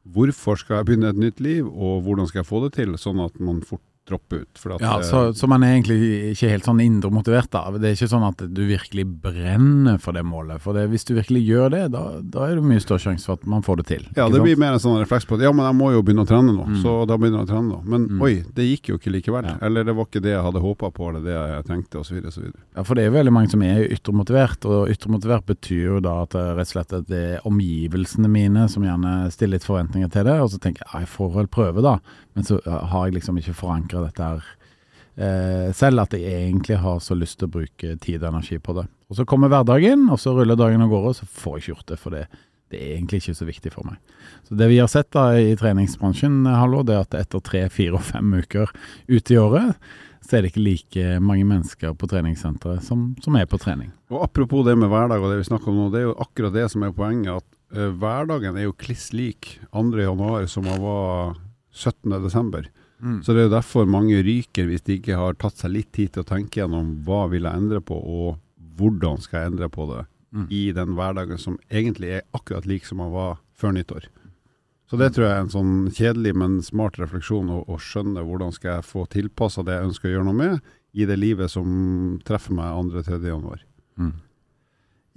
hvorfor 0.09 0.57
skal 0.61 0.81
jeg 0.81 0.89
begynne 0.89 1.13
et 1.13 1.21
nytt 1.21 1.43
liv, 1.45 1.69
og 1.69 2.05
hvordan 2.07 2.29
skal 2.29 2.43
jeg 2.43 2.49
få 2.49 2.63
det 2.65 2.75
til, 2.79 2.97
sånn 3.01 3.21
at 3.25 3.37
man 3.45 3.61
fort 3.67 3.85
dropper 4.09 4.43
ut. 4.43 4.63
Ja, 4.81 4.97
eh, 4.99 5.05
så, 5.07 5.21
så 5.37 5.49
man 5.51 5.63
er 5.67 5.75
egentlig 5.77 5.99
ikke 6.35 6.51
helt 6.53 6.67
sånn 6.69 6.81
indre 6.85 7.11
motivert 7.15 7.51
da. 7.55 7.67
Det 7.77 7.91
er 7.93 7.97
ikke 7.99 8.09
sånn 8.11 8.27
at 8.29 8.43
du 8.55 8.63
virkelig 8.69 9.05
brenner 9.23 9.99
for 10.03 10.17
det 10.17 10.25
målet. 10.27 10.61
For 10.65 10.77
det, 10.77 10.87
hvis 10.93 11.05
du 11.09 11.15
virkelig 11.19 11.43
gjør 11.47 11.71
det, 11.77 11.83
da, 11.95 12.03
da 12.23 12.47
er 12.49 12.59
det 12.59 12.65
mye 12.67 12.83
større 12.83 13.03
sjanse 13.05 13.29
for 13.29 13.39
at 13.39 13.47
man 13.47 13.63
får 13.67 13.83
det 13.83 13.87
til. 13.93 14.05
ja, 14.17 14.27
det 14.29 14.39
sant? 14.39 14.45
blir 14.49 14.59
mer 14.61 14.77
en 14.79 14.83
sånn 14.83 14.99
refleks 15.03 15.29
på 15.29 15.39
at 15.39 15.45
ja, 15.47 15.53
men 15.55 15.69
jeg 15.69 15.77
må 15.79 15.93
jo 15.95 16.03
begynne 16.03 16.25
å 16.27 16.31
trene 16.31 16.55
nå, 16.57 16.67
Mm. 16.69 16.81
så 16.83 16.93
da 17.09 17.17
begynner 17.17 17.43
jeg 17.45 17.49
å 17.49 17.53
trene 17.53 17.69
nå. 17.73 17.79
Men 17.85 18.07
Mm. 18.09 18.23
oi, 18.23 18.33
det 18.55 18.65
gikk 18.67 18.89
jo 18.91 18.99
ikke 18.99 19.13
likevel. 19.13 19.45
Ja. 19.49 19.57
Eller 19.63 19.85
det 19.85 19.95
var 19.97 20.05
ikke 20.09 20.23
det 20.23 20.33
jeg 20.35 20.43
hadde 20.45 20.61
håpa 20.65 20.91
på, 20.93 21.09
eller 21.11 21.21
det 21.25 21.35
jeg 21.37 21.65
tenkte, 21.69 22.01
osv. 22.03 22.19
osv. 22.27 22.51
Ja, 22.77 22.83
for 22.83 22.95
det 22.95 23.05
er 23.05 23.11
jo 23.11 23.17
veldig 23.19 23.33
mange 23.33 23.51
som 23.51 23.63
er 23.63 23.85
yttermotivert 23.89 24.65
og 24.69 24.89
yttermotivert 24.93 25.47
betyr 25.47 25.85
jo 25.95 26.01
da 26.01 26.23
at 26.23 26.31
det 26.37 26.45
rett 26.57 26.69
og 26.69 26.73
slett 26.73 26.93
at 26.99 27.07
det 27.09 27.23
er 27.37 27.47
omgivelsene 27.49 28.29
mine 28.31 28.69
som 28.69 28.83
gjerne 28.85 29.31
stiller 29.33 29.57
litt 29.59 29.65
forventninger 29.67 30.11
til 30.13 30.25
det, 30.29 30.37
og 30.41 30.51
så 30.53 30.59
tenker 30.61 30.85
jeg 30.85 31.03
jeg 31.03 31.09
får 31.09 31.33
vel 31.35 31.47
prøve 31.47 31.83
da, 31.85 31.99
men 32.39 32.47
så 32.47 32.61
har 32.63 33.09
jeg 33.09 33.17
liksom 33.17 33.41
ikke 33.41 33.57
forankret 33.59 34.05
dette 34.07 34.27
her 34.29 34.45
eh, 35.19 35.71
selv, 35.75 36.05
at 36.05 36.13
jeg 36.15 36.31
egentlig 36.31 36.77
har 36.79 37.01
så 37.03 37.17
lyst 37.19 37.41
til 37.41 37.49
å 37.49 37.55
bruke 37.57 37.97
tid 37.99 38.23
og 38.23 38.29
energi 38.29 38.61
på 38.63 38.77
det. 38.77 38.85
Og 39.11 39.19
så 39.19 39.25
kommer 39.27 39.51
hverdagen, 39.51 40.05
og 40.07 40.21
så 40.23 40.37
ruller 40.37 40.59
dagen 40.59 40.85
av 40.85 40.93
gårde, 40.93 41.11
og 41.11 41.19
så 41.19 41.27
får 41.27 41.57
jeg 41.57 41.65
ikke 41.65 41.73
gjort 41.73 41.91
det, 41.91 41.99
for 41.99 42.15
det, 42.15 42.21
det 42.71 42.79
er 42.79 42.93
egentlig 42.93 43.23
ikke 43.25 43.35
så 43.41 43.49
viktig 43.49 43.73
for 43.75 43.89
meg. 43.89 43.97
Så 44.47 44.59
det 44.61 44.69
vi 44.71 44.79
har 44.79 44.93
sett 44.93 45.11
da 45.17 45.33
i 45.35 45.57
treningsbransjen, 45.59 46.45
Halvor, 46.47 46.87
det 46.87 46.95
er 46.95 47.09
at 47.09 47.19
etter 47.25 47.43
tre, 47.43 47.65
fire 47.75 47.99
og 47.99 48.07
fem 48.07 48.39
uker 48.39 48.71
ute 49.11 49.35
i 49.35 49.41
året, 49.43 49.91
så 50.23 50.37
er 50.37 50.45
det 50.47 50.53
ikke 50.53 50.67
like 50.69 51.19
mange 51.25 51.49
mennesker 51.49 51.99
på 51.99 52.13
treningssenteret 52.15 52.87
som, 52.87 53.11
som 53.25 53.35
er 53.41 53.51
på 53.51 53.59
trening. 53.59 53.91
Og 54.13 54.23
apropos 54.29 54.63
det 54.67 54.77
med 54.79 54.93
hverdag 54.93 55.25
og 55.25 55.35
det 55.35 55.43
vi 55.43 55.51
snakker 55.51 55.73
om 55.73 55.83
nå, 55.83 55.91
det 55.91 56.05
er 56.05 56.09
jo 56.11 56.17
akkurat 56.23 56.55
det 56.55 56.71
som 56.71 56.87
er 56.87 56.95
poenget. 56.95 57.43
At 57.43 57.75
eh, 57.75 57.91
hverdagen 57.99 58.55
er 58.55 58.69
jo 58.69 58.79
kliss 58.79 59.11
lik 59.17 59.57
2. 59.73 59.89
januar 60.07 60.47
som 60.53 60.71
han 60.71 60.87
var 60.87 61.39
17. 61.73 62.23
desember. 62.23 62.69
Så 63.23 63.31
det 63.31 63.45
er 63.45 63.47
jo 63.47 63.55
derfor 63.55 63.87
mange 63.87 64.19
ryker 64.27 64.67
hvis 64.67 64.83
de 64.83 64.97
ikke 64.99 65.15
har 65.15 65.37
tatt 65.39 65.61
seg 65.61 65.71
litt 65.71 65.93
tid 65.95 66.17
til 66.17 66.25
å 66.25 66.27
tenke 66.27 66.59
gjennom 66.59 66.97
hva 67.07 67.29
vil 67.31 67.47
jeg 67.47 67.61
endre 67.61 67.79
på, 67.79 67.95
og 67.95 68.41
hvordan 68.79 69.23
skal 69.23 69.45
jeg 69.45 69.53
endre 69.53 69.69
på 69.71 69.87
det 69.93 70.01
Mm. 70.33 70.47
i 70.51 70.73
den 70.73 70.93
hverdagen 70.93 71.39
som 71.41 71.59
egentlig 71.73 72.11
er 72.19 72.27
akkurat 72.37 72.67
lik 72.69 72.85
som 72.85 73.01
han 73.01 73.13
var 73.13 73.39
før 73.57 73.73
nyttår. 73.73 74.09
Så 74.91 74.97
det 75.01 75.13
tror 75.15 75.27
jeg 75.27 75.37
er 75.37 75.45
en 75.45 75.53
sånn 75.53 75.75
kjedelig, 75.93 76.35
men 76.37 76.61
smart 76.65 76.99
refleksjon 77.01 77.51
å, 77.53 77.63
å 77.69 77.77
skjønne 77.81 78.25
hvordan 78.25 78.53
skal 78.53 78.79
jeg 78.79 78.89
få 78.89 79.05
tilpassa 79.13 79.65
det 79.65 79.77
jeg 79.77 79.89
ønsker 79.91 80.09
å 80.09 80.13
gjøre 80.13 80.29
noe 80.29 80.39
med 80.39 80.73
i 80.97 81.09
det 81.09 81.19
livet 81.21 81.53
som 81.53 82.21
treffer 82.29 82.57
meg 82.57 82.73
2.-3. 82.93 83.21
januar. 83.29 83.65
Mm. 84.01 84.15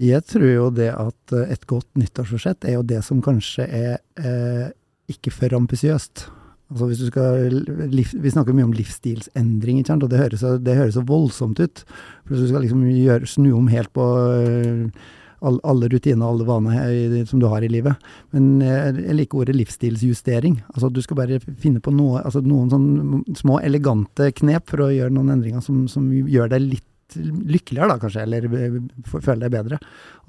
Jeg 0.01 0.25
tror 0.27 0.49
jo 0.49 0.67
det 0.75 0.89
at 0.95 1.35
et 1.45 1.67
godt 1.69 1.87
nyttårsforsett 1.99 2.67
er 2.67 2.79
jo 2.79 2.83
det 2.87 3.03
som 3.05 3.21
kanskje 3.23 3.67
er 3.67 3.97
eh, 4.19 4.71
ikke 5.11 5.31
for 5.35 5.55
ambisiøst. 5.55 6.25
Altså 6.71 6.87
hvis 6.87 7.01
du 7.03 7.07
skal, 7.11 7.55
liv, 7.91 8.11
vi 8.23 8.31
snakker 8.31 8.55
mye 8.55 8.69
om 8.69 8.75
livsstilsendring, 8.75 9.81
og 9.91 10.09
det 10.11 10.21
høres, 10.21 10.45
det 10.63 10.77
høres 10.77 10.95
så 10.95 11.03
voldsomt 11.03 11.59
ut. 11.59 11.83
For 12.23 12.33
Hvis 12.33 12.45
du 12.45 12.51
skal 12.53 12.63
liksom 12.63 12.85
gjøre, 12.87 13.27
snu 13.27 13.49
om 13.57 13.67
helt 13.67 13.91
på 13.91 14.05
eh, 14.37 15.09
all, 15.43 15.57
alle 15.67 15.89
rutiner 15.91 16.23
og 16.23 16.35
alle 16.35 16.47
vaner 16.47 17.17
som 17.29 17.41
du 17.41 17.47
har 17.51 17.65
i 17.65 17.71
livet. 17.71 17.99
Men 18.35 18.61
eh, 18.63 19.01
jeg 19.01 19.17
liker 19.17 19.41
ordet 19.41 19.57
livsstilsjustering. 19.57 20.61
Altså 20.71 20.87
at 20.87 20.95
du 20.95 21.01
skal 21.03 21.19
bare 21.19 21.41
finne 21.43 21.83
på 21.83 21.93
noe, 21.95 22.21
altså 22.23 22.43
noen 22.45 22.71
sånn 22.71 23.25
små 23.37 23.59
elegante 23.65 24.31
knep 24.37 24.71
for 24.71 24.85
å 24.85 24.91
gjøre 24.93 25.13
noen 25.15 25.35
endringer 25.35 25.65
som, 25.65 25.83
som 25.91 26.07
gjør 26.11 26.53
deg 26.55 26.69
litt 26.69 26.87
lykkeligere, 27.17 27.89
da 27.91 27.97
kanskje, 28.01 28.25
eller 28.25 28.47
eh, 28.47 28.77
føler 29.11 29.43
deg 29.45 29.53
bedre. 29.55 29.79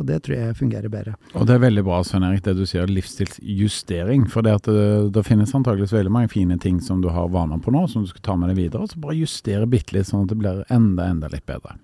Og 0.00 0.08
det 0.08 0.18
tror 0.24 0.36
jeg 0.38 0.58
fungerer 0.58 0.92
bedre. 0.92 1.14
Og 1.38 1.46
det 1.48 1.56
er 1.56 1.64
veldig 1.64 1.84
bra, 1.86 2.00
Svein 2.06 2.26
Erik, 2.26 2.44
det 2.46 2.56
du 2.58 2.64
sier, 2.68 2.90
livsstilsjustering. 2.90 4.26
For 4.32 4.46
det, 4.46 4.56
at 4.60 4.70
det, 4.70 4.88
det 5.16 5.26
finnes 5.28 5.54
antakeligvis 5.54 5.94
veldig 5.96 6.14
mange 6.14 6.32
fine 6.32 6.58
ting 6.62 6.80
som 6.84 7.02
du 7.04 7.10
har 7.14 7.30
vaner 7.32 7.62
på 7.62 7.74
nå, 7.74 7.86
som 7.90 8.06
du 8.06 8.10
skal 8.10 8.26
ta 8.28 8.38
med 8.38 8.52
deg 8.52 8.60
videre. 8.64 8.86
Og 8.86 8.94
så 8.94 9.02
bare 9.02 9.18
justere 9.20 9.68
bitte 9.70 9.96
litt, 9.96 10.10
sånn 10.10 10.26
at 10.26 10.34
det 10.34 10.40
blir 10.42 10.64
enda, 10.72 11.08
enda 11.10 11.30
litt 11.32 11.46
bedre. 11.48 11.78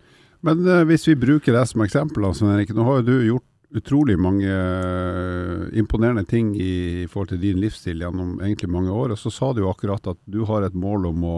Men 0.47 0.67
eh, 0.67 0.85
hvis 0.89 1.09
vi 1.11 1.19
bruker 1.19 1.55
det 1.55 1.67
som 1.71 1.85
eksempel, 1.85 2.27
da, 2.27 2.35
Svein 2.37 2.57
Erik, 2.57 2.75
nå 2.75 2.87
har 2.87 3.01
jo 3.01 3.09
du 3.11 3.17
gjort 3.33 3.47
utrolig 3.71 4.17
mange 4.19 4.49
eh, 4.49 5.79
imponerende 5.79 6.25
ting 6.25 6.55
i, 6.57 7.03
i 7.03 7.07
forhold 7.11 7.35
til 7.35 7.43
din 7.43 7.61
livsstil 7.61 8.01
gjennom 8.01 8.39
egentlig 8.41 8.71
mange 8.73 8.95
år. 8.95 9.13
Og 9.13 9.21
så 9.21 9.33
sa 9.35 9.53
du 9.53 9.63
jo 9.65 9.73
akkurat 9.73 10.07
at 10.15 10.21
du 10.25 10.45
har 10.49 10.65
et 10.65 10.77
mål 10.79 11.11
om 11.13 11.27
å, 11.29 11.37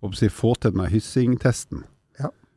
å 0.00 0.12
si, 0.14 0.30
få 0.30 0.54
til 0.60 0.76
denne 0.76 0.90
hyssingtesten. 0.92 1.84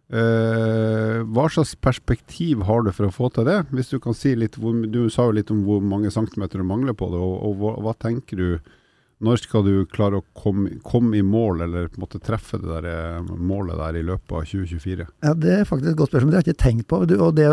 Eh, 0.10 1.20
hva 1.22 1.44
slags 1.54 1.76
perspektiv 1.78 2.64
har 2.66 2.82
du 2.82 2.90
for 2.96 3.06
å 3.06 3.14
få 3.14 3.28
til 3.36 3.46
det? 3.46 3.60
Hvis 3.70 3.92
du 3.94 4.00
kan 4.02 4.16
si 4.18 4.34
litt, 4.34 4.58
hvor, 4.58 4.74
Du 4.90 5.06
sa 5.14 5.28
jo 5.28 5.36
litt 5.38 5.52
om 5.54 5.62
hvor 5.68 5.84
mange 5.86 6.10
centimeter 6.10 6.58
du 6.58 6.66
mangler 6.66 6.98
på 6.98 7.12
det, 7.14 7.22
og, 7.22 7.36
og 7.46 7.60
hva, 7.62 7.74
hva 7.86 7.94
tenker 7.94 8.42
du 8.42 8.76
Når 9.22 9.42
skal 9.44 9.66
du 9.68 9.86
klare 9.92 10.22
å 10.22 10.26
komme, 10.34 10.80
komme 10.82 11.18
i 11.20 11.22
mål, 11.22 11.62
eller 11.66 11.90
på 11.92 12.00
en 12.00 12.04
måte 12.06 12.22
treffe 12.24 12.58
det 12.58 12.70
der 12.72 12.90
eh, 12.90 13.32
målet 13.36 13.78
der 13.78 14.00
i 14.00 14.04
løpet 14.08 14.32
av 14.32 14.46
2024? 14.48 15.08
Ja, 15.28 15.34
Det 15.36 15.56
er 15.60 15.66
faktisk 15.68 15.92
et 15.92 16.00
godt 16.00 16.14
spørsmål. 16.14 16.32
Det 16.32 16.40
har 16.40 16.48
jeg 16.48 16.56
ikke 16.56 16.64
tenkt 16.64 16.88
på. 16.90 17.02
Du, 17.06 17.18
Og 17.20 17.36
det, 17.36 17.50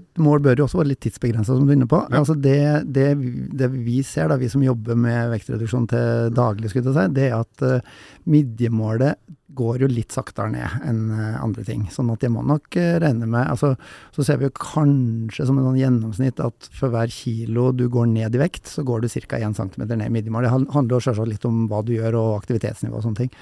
et 0.00 0.06
mål 0.18 0.40
bør 0.42 0.58
jo 0.58 0.66
også 0.66 0.80
være 0.80 0.94
litt 0.94 1.02
tidsbegrensa, 1.04 1.52
som 1.52 1.68
du 1.68 1.74
er 1.74 1.78
inne 1.78 1.90
på. 1.92 2.00
Ja. 2.08 2.22
Altså 2.24 2.34
det, 2.34 2.56
det, 2.90 3.10
det 3.52 3.68
vi 3.76 4.00
ser, 4.02 4.32
da, 4.32 4.40
vi 4.40 4.50
som 4.50 4.64
jobber 4.64 4.98
med 4.98 5.30
vektreduksjon 5.36 5.90
til 5.92 6.32
daglig, 6.34 6.72
skulle 6.72 6.88
jeg 6.88 6.96
si, 6.96 7.18
det 7.20 7.28
er 7.28 7.36
at 7.36 7.68
uh, 7.68 8.00
midjemålet 8.24 9.20
går 9.56 9.84
jo 9.84 9.88
litt 9.90 10.14
saktere 10.14 10.52
ned 10.52 10.84
enn 10.86 11.00
eh, 11.14 11.38
andre 11.40 11.64
ting. 11.66 11.86
Sånn 11.92 12.10
at 12.12 12.22
jeg 12.24 12.32
må 12.34 12.44
nok 12.46 12.76
eh, 12.78 12.98
regne 13.02 13.28
med 13.30 13.48
altså, 13.50 13.74
Så 14.14 14.24
ser 14.26 14.40
vi 14.40 14.48
jo 14.48 14.54
kanskje 14.56 15.46
som 15.48 15.58
en 15.58 15.66
sånn 15.68 15.80
gjennomsnitt 15.80 16.42
at 16.44 16.70
for 16.76 16.92
hver 16.92 17.10
kilo 17.14 17.70
du 17.76 17.86
går 17.92 18.10
ned 18.12 18.36
i 18.36 18.42
vekt, 18.42 18.70
så 18.70 18.84
går 18.86 19.02
du 19.02 19.10
ca. 19.10 19.40
1 19.40 19.58
cm 19.58 19.84
ned 19.88 20.06
i 20.06 20.14
midjemål. 20.14 20.46
Det 20.46 20.54
handler 20.76 20.96
jo 20.96 21.04
selvsagt 21.08 21.32
litt 21.32 21.48
om 21.48 21.66
hva 21.70 21.82
du 21.86 21.94
gjør 21.96 22.18
og 22.20 22.32
aktivitetsnivå 22.40 22.98
og 22.98 23.06
sånne 23.06 23.24
ting. 23.24 23.34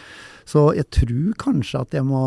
Så 0.49 0.63
jeg 0.73 0.87
tror 0.95 1.35
kanskje 1.43 1.81
at 1.85 1.95
jeg 1.99 2.05
må, 2.09 2.21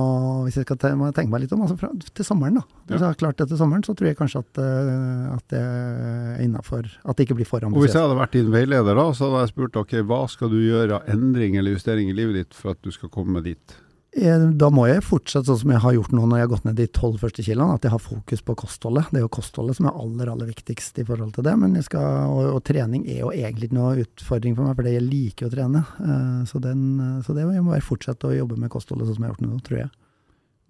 hvis 0.46 0.60
jeg 0.60 0.68
skal 0.68 0.78
tenke 0.78 1.26
meg 1.32 1.42
litt 1.42 1.54
om, 1.56 1.64
altså 1.66 1.78
fra, 1.80 1.90
til 1.90 2.28
sommeren, 2.28 2.60
da. 2.60 2.82
Hvis 2.92 3.00
jeg 3.00 3.08
har 3.08 3.18
klart 3.18 3.40
det 3.42 3.48
til 3.50 3.58
sommeren, 3.58 3.86
så 3.88 3.96
tror 3.98 4.12
jeg 4.12 4.18
kanskje 4.20 4.44
at, 4.44 4.60
uh, 4.62 5.32
at 5.40 5.46
det 5.50 5.62
er 5.62 6.44
innafor. 6.46 6.86
At 7.02 7.18
det 7.18 7.26
ikke 7.26 7.40
blir 7.40 7.50
for 7.50 7.66
ambisiøst. 7.66 7.88
Hvis 7.88 7.98
jeg 7.98 8.06
hadde 8.06 8.20
vært 8.20 8.36
din 8.38 8.52
veileder 8.54 9.00
da, 9.00 9.08
så 9.18 9.26
hadde 9.26 9.42
jeg 9.48 9.54
spurt 9.56 9.80
ok, 9.82 9.96
hva 10.12 10.22
skal 10.30 10.54
du 10.54 10.60
gjøre 10.60 11.00
av 11.00 11.10
endring 11.10 11.58
eller 11.58 11.74
justering 11.74 12.12
i 12.12 12.18
livet 12.18 12.38
ditt 12.44 12.58
for 12.58 12.76
at 12.76 12.86
du 12.86 12.94
skal 12.94 13.10
komme 13.14 13.42
dit? 13.46 13.71
Da 14.12 14.68
må 14.68 14.90
jeg 14.90 15.06
fortsette 15.08 15.48
sånn 15.48 15.60
som 15.62 15.72
jeg 15.72 15.82
har 15.86 15.94
gjort 15.96 16.12
nå 16.12 16.26
når 16.26 16.42
jeg 16.42 16.44
har 16.44 16.50
gått 16.52 16.66
ned 16.68 16.76
de 16.82 16.88
tolv 16.92 17.22
første 17.22 17.46
kiloene, 17.48 17.78
at 17.78 17.86
jeg 17.88 17.94
har 17.94 18.02
fokus 18.04 18.42
på 18.44 18.56
kostholdet. 18.60 19.08
Det 19.08 19.22
er 19.22 19.24
jo 19.24 19.32
kostholdet 19.32 19.78
som 19.78 19.88
er 19.88 20.02
aller, 20.04 20.32
aller 20.34 20.50
viktigst 20.52 21.00
i 21.00 21.06
forhold 21.08 21.32
til 21.38 21.48
det. 21.48 21.54
Skal, 21.88 22.28
og, 22.28 22.50
og, 22.58 22.60
trening 22.68 23.06
er 23.08 23.22
jo 23.22 23.32
egentlig 23.32 23.70
ikke 23.70 23.78
noe 23.80 24.04
utfordring 24.04 24.58
for 24.58 24.68
meg, 24.68 24.76
for 24.76 24.92
jeg 24.92 25.06
liker 25.06 25.48
å 25.48 25.54
trene. 25.54 25.84
Uh, 26.04 26.42
så, 26.50 26.60
den, 26.60 26.82
så, 27.24 27.38
det 27.38 27.46
jeg 27.48 27.64
må 27.64 27.78
jeg 27.78 27.88
fortsette 27.88 28.28
å 28.28 28.36
jobbe 28.36 28.60
med 28.60 28.74
kostholdet 28.74 29.08
sånn 29.08 29.20
som 29.22 29.24
jeg 29.24 29.32
har 29.32 29.38
gjort 29.38 29.48
nå, 29.48 29.62
tror 29.70 29.80
jeg. 29.86 29.90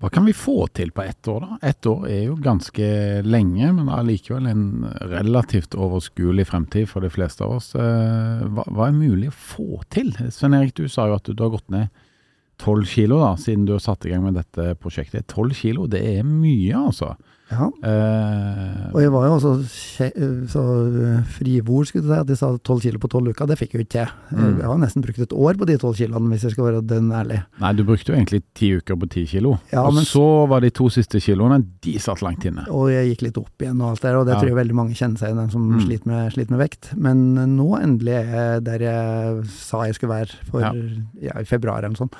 Hva 0.01 0.13
kan 0.13 0.29
vi 0.29 0.37
få 0.37 0.55
til 0.77 0.93
på 0.93 1.03
ett 1.05 1.27
år, 1.29 1.41
da? 1.41 1.57
Ett 1.71 1.89
år 1.89 2.05
er 2.09 2.21
jo 2.27 2.37
ganske 2.41 2.85
lenge, 3.25 3.73
men 3.77 3.89
allikevel 3.93 4.47
en 4.49 4.63
relativt 5.15 5.77
overskuelig 5.77 6.45
fremtid 6.49 6.89
for 6.93 7.05
de 7.05 7.09
fleste 7.13 7.45
av 7.45 7.57
oss. 7.57 7.73
Hva, 7.73 8.65
hva, 8.69 8.87
er 8.87 8.97
mulig 8.97 9.33
å 9.33 9.35
få 9.49 9.81
til? 9.93 10.13
Svein 10.29 10.57
Erik, 10.57 10.77
du 10.77 10.89
sa 10.89 11.09
jo 11.09 11.17
at 11.17 11.25
du, 11.25 11.33
du 11.37 11.45
har 11.45 11.53
gått 11.57 11.69
ned 11.73 11.89
tolv 12.61 12.87
kilo, 12.89 13.19
da, 13.23 13.33
siden 13.41 13.67
du 13.67 13.75
har 13.75 13.83
satt 13.83 14.07
i 14.07 14.13
gang 14.13 14.23
med 14.25 14.37
dette 14.39 14.73
prosjektet. 14.81 15.27
Tolv 15.31 15.55
kilo, 15.57 15.87
det 15.91 16.03
er 16.15 16.25
mye, 16.27 16.77
altså. 16.77 17.15
Ja. 17.51 17.67
Uh, 17.67 18.91
og 18.95 18.99
jeg 19.03 19.11
var 19.11 19.25
jo 19.27 19.33
også 19.35 19.49
så 20.51 20.61
frivord, 21.35 21.89
skulle 21.89 22.05
du 22.05 22.11
si, 22.13 22.19
at 22.21 22.29
de 22.29 22.37
sa 22.39 22.51
tolv 22.63 22.83
kilo 22.83 23.01
på 23.01 23.09
tolv 23.11 23.33
uker. 23.33 23.49
Det 23.49 23.57
fikk 23.59 23.73
jeg 23.73 23.79
jo 23.79 23.85
ikke 23.85 23.93
til. 23.97 24.13
Mm. 24.31 24.61
Jeg 24.61 24.69
har 24.69 24.79
nesten 24.79 25.03
brukt 25.03 25.23
et 25.25 25.35
år 25.35 25.59
på 25.59 25.67
de 25.67 25.75
tolv 25.81 25.99
kiloene, 25.99 26.31
hvis 26.31 26.45
jeg 26.47 26.55
skal 26.55 26.67
være 26.69 26.83
den 26.87 27.11
ærlig. 27.15 27.41
Nei, 27.63 27.73
du 27.75 27.83
brukte 27.87 28.13
jo 28.13 28.17
egentlig 28.17 28.41
ti 28.57 28.71
uker 28.79 28.99
på 29.03 29.09
ti 29.11 29.25
kilo. 29.33 29.57
Ja, 29.73 29.83
og 29.83 29.97
men, 29.97 30.07
så 30.07 30.25
var 30.51 30.63
de 30.63 30.71
to 30.75 30.87
siste 30.93 31.19
kiloene, 31.23 31.59
de 31.83 31.95
satt 32.03 32.23
langt 32.23 32.47
inne. 32.47 32.63
Og 32.71 32.91
jeg 32.93 33.11
gikk 33.11 33.25
litt 33.27 33.41
opp 33.41 33.65
igjen 33.65 33.81
og 33.83 33.91
alt 33.91 34.03
det 34.03 34.09
der, 34.09 34.19
og 34.21 34.29
det 34.29 34.35
ja. 34.37 34.39
tror 34.39 34.53
jeg 34.53 34.59
veldig 34.61 34.77
mange 34.81 34.97
kjenner 34.97 35.21
seg 35.21 35.33
igjen, 35.33 35.51
som 35.53 35.67
mm. 35.73 35.81
sliter, 35.87 36.11
med, 36.13 36.35
sliter, 36.37 36.55
med, 36.55 36.63
vekt. 36.63 36.93
Men 36.95 37.25
nå 37.57 37.71
endelig 37.81 38.15
er 38.21 38.31
jeg 38.31 38.67
der 38.69 38.87
jeg 38.87 39.49
sa 39.57 39.83
jeg 39.89 39.99
skulle 39.99 40.21
være 40.21 40.47
for 40.47 40.63
ja. 40.63 41.35
i 41.35 41.49
februar 41.49 41.81
eller 41.81 41.97
noe 41.97 42.05
sånt. 42.05 42.15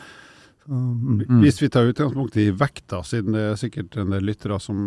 Mm. 0.70 1.42
Hvis 1.42 1.62
vi 1.62 1.70
tar 1.74 1.90
utgangspunkt 1.90 2.36
i 2.38 2.52
vekta, 2.54 3.02
siden 3.08 3.34
det 3.36 3.46
er 3.50 3.58
sikkert 3.60 3.96
en 3.98 4.14
del 4.14 4.28
lyttere 4.30 4.60
som 4.62 4.78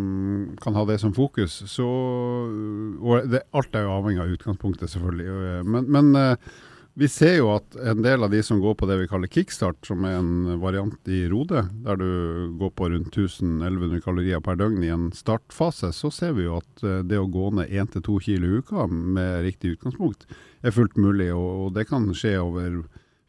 kan 0.61 0.77
ha 0.77 0.85
det 0.87 1.01
som 1.01 1.13
fokus, 1.13 1.63
så 1.71 1.85
Og 1.85 3.27
det, 3.29 3.43
alt 3.51 3.75
er 3.75 3.83
jo 3.83 3.97
avhengig 3.97 4.23
av 4.23 4.31
utgangspunktet, 4.37 4.89
selvfølgelig. 4.89 5.65
Men, 5.67 5.91
men 5.91 6.15
eh, 6.15 6.49
vi 6.95 7.09
ser 7.11 7.35
jo 7.41 7.49
at 7.51 7.75
en 7.75 8.01
del 8.05 8.23
av 8.23 8.31
de 8.31 8.39
som 8.43 8.61
går 8.63 8.77
på 8.79 8.87
det 8.87 8.95
vi 9.01 9.07
kaller 9.11 9.27
kickstart, 9.27 9.81
som 9.83 10.05
er 10.07 10.15
en 10.15 10.61
variant 10.61 11.11
i 11.11 11.25
Rode, 11.27 11.65
der 11.83 11.99
du 11.99 12.55
går 12.55 12.71
på 12.71 12.89
rundt 12.93 13.11
1000-1100 13.11 14.03
kalorier 14.05 14.43
per 14.43 14.55
døgn 14.61 14.83
i 14.85 14.93
en 14.93 15.09
startfase, 15.11 15.91
så 15.91 16.11
ser 16.13 16.37
vi 16.39 16.47
jo 16.47 16.61
at 16.61 16.85
det 17.03 17.19
å 17.19 17.27
gå 17.27 17.51
ned 17.57 17.67
1-2 17.67 18.19
kilo 18.29 18.47
i 18.47 18.61
uka 18.63 18.87
med 18.87 19.43
riktig 19.43 19.75
utgangspunkt 19.75 20.23
er 20.63 20.73
fullt 20.73 20.95
mulig, 20.95 21.33
og 21.35 21.73
det 21.75 21.89
kan 21.91 22.07
skje 22.15 22.37
over 22.39 22.85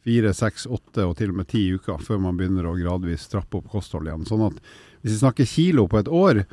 fire, 0.07 0.31
seks, 0.37 0.69
åtte 0.71 1.07
og 1.07 1.17
til 1.19 1.33
og 1.33 1.41
med 1.41 1.51
ti 1.51 1.65
uker 1.75 1.99
før 2.03 2.23
man 2.23 2.39
begynner 2.39 2.69
å 2.69 2.77
gradvis 2.79 3.27
trappe 3.33 3.59
opp 3.59 3.73
kosthold 3.73 4.07
igjen. 4.07 4.29
Sånn 4.29 4.47
at 4.47 4.61
hvis 5.03 5.17
vi 5.17 5.19
snakker 5.19 5.51
kilo 5.51 5.89
på 5.91 5.99
et 6.01 6.11
år, 6.11 6.45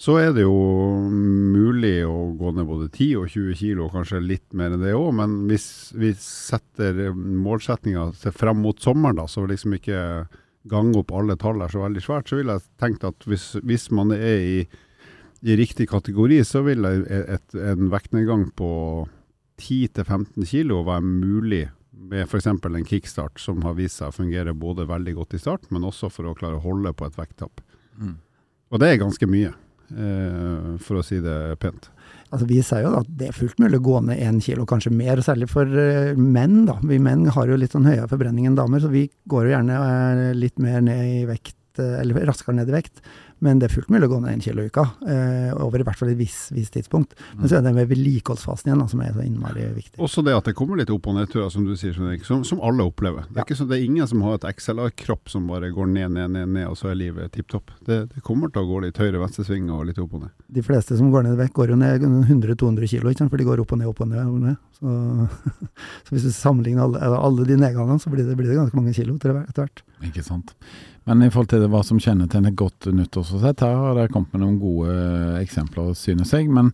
så 0.00 0.16
er 0.18 0.32
det 0.34 0.42
jo 0.42 0.54
mulig 1.06 2.00
å 2.06 2.32
gå 2.34 2.50
ned 2.54 2.66
både 2.66 2.88
10 2.90 3.20
og 3.20 3.28
20 3.30 3.58
kilo, 3.60 3.90
kanskje 3.92 4.22
litt 4.24 4.56
mer 4.56 4.74
enn 4.74 4.82
det 4.82 4.94
òg. 4.96 5.12
Men 5.20 5.36
hvis 5.50 5.66
vi 5.94 6.10
setter 6.18 7.12
målsettinga 7.14 8.08
frem 8.34 8.62
mot 8.64 8.82
sommeren, 8.82 9.20
da, 9.20 9.28
så 9.30 9.46
liksom 9.46 9.76
ikke 9.78 10.00
gange 10.70 10.98
opp 10.98 11.12
alle 11.14 11.36
tall 11.38 11.62
er 11.62 11.70
så 11.70 11.84
veldig 11.84 12.02
svært, 12.02 12.30
så 12.30 12.40
vil 12.40 12.50
jeg 12.50 12.64
tenke 12.80 13.12
at 13.12 13.28
hvis, 13.28 13.52
hvis 13.62 13.86
man 13.94 14.10
er 14.16 14.42
i, 14.42 14.58
i, 15.44 15.56
riktig 15.60 15.86
kategori, 15.92 16.40
så 16.48 16.64
vil 16.66 16.86
en 16.88 17.90
vektnedgang 17.92 18.48
på 18.58 18.70
10-15 19.60 20.48
kilo 20.50 20.82
være 20.88 21.04
mulig 21.06 21.64
med 21.96 22.26
f.eks. 22.26 22.46
en 22.46 22.86
kickstart 22.88 23.40
som 23.40 23.62
har 23.64 23.76
vist 23.78 24.00
seg 24.00 24.10
å 24.10 24.16
fungere 24.16 24.54
både 24.54 24.88
veldig 24.88 25.16
godt 25.20 25.36
i 25.36 25.42
start, 25.42 25.68
men 25.74 25.86
også 25.86 26.10
for 26.12 26.28
å 26.28 26.36
klare 26.38 26.58
å 26.58 26.64
holde 26.64 26.92
på 26.96 27.08
et 27.08 27.18
vekttap. 27.18 27.62
Mm. 27.98 28.16
Og 28.74 28.82
det 28.82 28.90
er 28.90 29.02
ganske 29.02 29.28
mye, 29.30 29.52
eh, 29.94 30.70
for 30.82 31.00
å 31.00 31.04
si 31.06 31.20
det 31.22 31.38
pent. 31.62 31.90
Altså, 32.34 32.46
vi 32.50 32.58
sier 32.66 32.82
jo 32.82 32.94
at 32.98 33.10
det 33.14 33.28
er 33.28 33.36
fullt 33.36 33.60
mulig 33.62 33.78
å 33.78 33.84
gå 33.84 33.98
ned 34.08 34.22
én 34.26 34.40
kilo, 34.42 34.64
kanskje 34.66 34.90
mer, 34.90 35.20
særlig 35.22 35.46
for 35.52 35.68
uh, 35.70 36.16
menn. 36.18 36.64
da. 36.66 36.80
Vi 36.82 36.98
menn 37.02 37.28
har 37.30 37.50
jo 37.50 37.58
litt 37.60 37.76
sånn 37.76 37.86
høyere 37.86 38.08
forbrenning 38.10 38.48
enn 38.48 38.56
damer, 38.58 38.82
så 38.82 38.90
vi 38.90 39.04
går 39.30 39.46
jo 39.46 39.52
gjerne 39.54 39.76
uh, 39.78 40.32
litt 40.34 40.58
mer 40.62 40.82
ned 40.82 41.04
i 41.12 41.20
vekt, 41.28 41.60
uh, 41.78 42.00
eller 42.00 42.26
raskere 42.26 42.56
ned 42.58 42.72
i 42.72 42.74
vekt. 42.74 43.04
Men 43.42 43.58
det 43.60 43.68
er 43.68 43.74
fullt 43.74 43.90
mulig 43.92 44.06
å 44.08 44.12
gå 44.14 44.20
ned 44.22 44.36
en 44.36 44.42
kilo 44.44 44.62
i 44.62 44.70
uka, 44.70 44.84
eh, 45.10 45.50
over 45.60 45.82
i 45.82 45.86
hvert 45.86 45.98
fall 45.98 46.12
et 46.12 46.18
visst 46.18 46.52
vis 46.54 46.70
tidspunkt. 46.72 47.14
Men 47.36 47.50
så 47.50 47.58
er 47.58 47.64
det 47.66 47.74
med 47.76 47.88
vedlikeholdsfasen 47.90 48.70
igjen 48.70 48.82
da, 48.82 48.86
som 48.90 49.02
er 49.04 49.12
så 49.16 49.24
innmari 49.24 49.66
viktig. 49.74 49.98
Også 50.02 50.24
det 50.24 50.36
at 50.36 50.48
det 50.48 50.54
kommer 50.56 50.78
litt 50.80 50.92
opp- 50.94 51.08
og 51.10 51.18
nedturer, 51.18 51.50
som 51.52 51.66
du 51.66 51.74
sier, 51.78 51.96
som, 52.24 52.44
som 52.46 52.62
alle 52.64 52.86
opplever. 52.86 53.26
Det 53.28 53.42
er, 53.42 53.50
ja. 53.50 53.58
sånn, 53.58 53.70
det 53.72 53.80
er 53.80 53.86
ingen 53.88 54.08
som 54.10 54.22
har 54.24 54.38
et 54.38 54.46
XLR-kropp 54.54 55.32
som 55.32 55.48
bare 55.50 55.72
går 55.74 55.90
ned, 55.90 56.14
ned, 56.16 56.30
ned, 56.36 56.52
ned, 56.56 56.68
og 56.70 56.78
så 56.80 56.92
er 56.92 57.00
livet 57.00 57.34
tipp 57.34 57.50
topp. 57.52 57.74
Det, 57.84 58.04
det, 58.14 58.22
kommer 58.24 58.52
til 58.52 58.64
å 58.64 58.70
gå 58.70 58.84
litt 58.86 59.00
høyre, 59.02 59.20
venstre 59.20 59.46
sving 59.48 59.68
og 59.74 59.84
litt 59.90 60.00
opp 60.02 60.14
og 60.16 60.24
ned. 60.24 60.34
De 60.54 60.64
fleste 60.64 60.96
som 61.00 61.10
går 61.12 61.26
ned 61.28 61.36
vekk, 61.40 61.54
går 61.58 61.74
jo 61.74 61.80
ned 61.80 62.06
100-200 62.06 62.92
kilo, 62.94 63.10
ikke 63.10 63.24
sant? 63.24 63.34
for 63.34 63.42
de 63.42 63.48
går 63.48 63.64
opp 63.64 63.74
og 63.74 63.82
ned, 63.82 63.90
opp 63.90 64.04
og 64.04 64.10
ned. 64.12 64.24
Opp 64.24 64.38
og 64.38 64.46
ned. 64.48 64.56
Så, 64.78 64.94
så, 66.06 66.14
hvis 66.14 66.26
du 66.28 66.32
sammenligner 66.34 66.86
alle, 66.86 67.12
alle 67.18 67.46
de 67.48 67.58
nedgangene, 67.60 68.00
så 68.02 68.12
blir 68.12 68.26
det, 68.26 68.38
blir 68.38 68.50
det 68.50 68.58
ganske 68.62 68.78
mange 68.78 68.96
kilo 68.96 69.18
etter 69.18 69.36
hvert. 69.36 69.84
Ikke 70.04 70.24
sant. 70.24 70.56
Men 71.04 71.22
i 71.22 71.30
forhold 71.32 71.50
til 71.52 71.66
hva 71.68 71.82
som 71.84 72.00
kjennetegner 72.00 72.52
et 72.52 72.58
godt 72.58 72.88
nyttårsforsett, 72.88 73.64
her 73.64 73.80
har 73.80 73.98
det 73.98 74.10
kommet 74.12 74.32
med 74.32 74.44
noen 74.44 74.60
gode 74.60 74.92
eh, 74.92 75.40
eksempler, 75.42 75.92
synes 75.98 76.32
jeg. 76.32 76.48
Men 76.48 76.70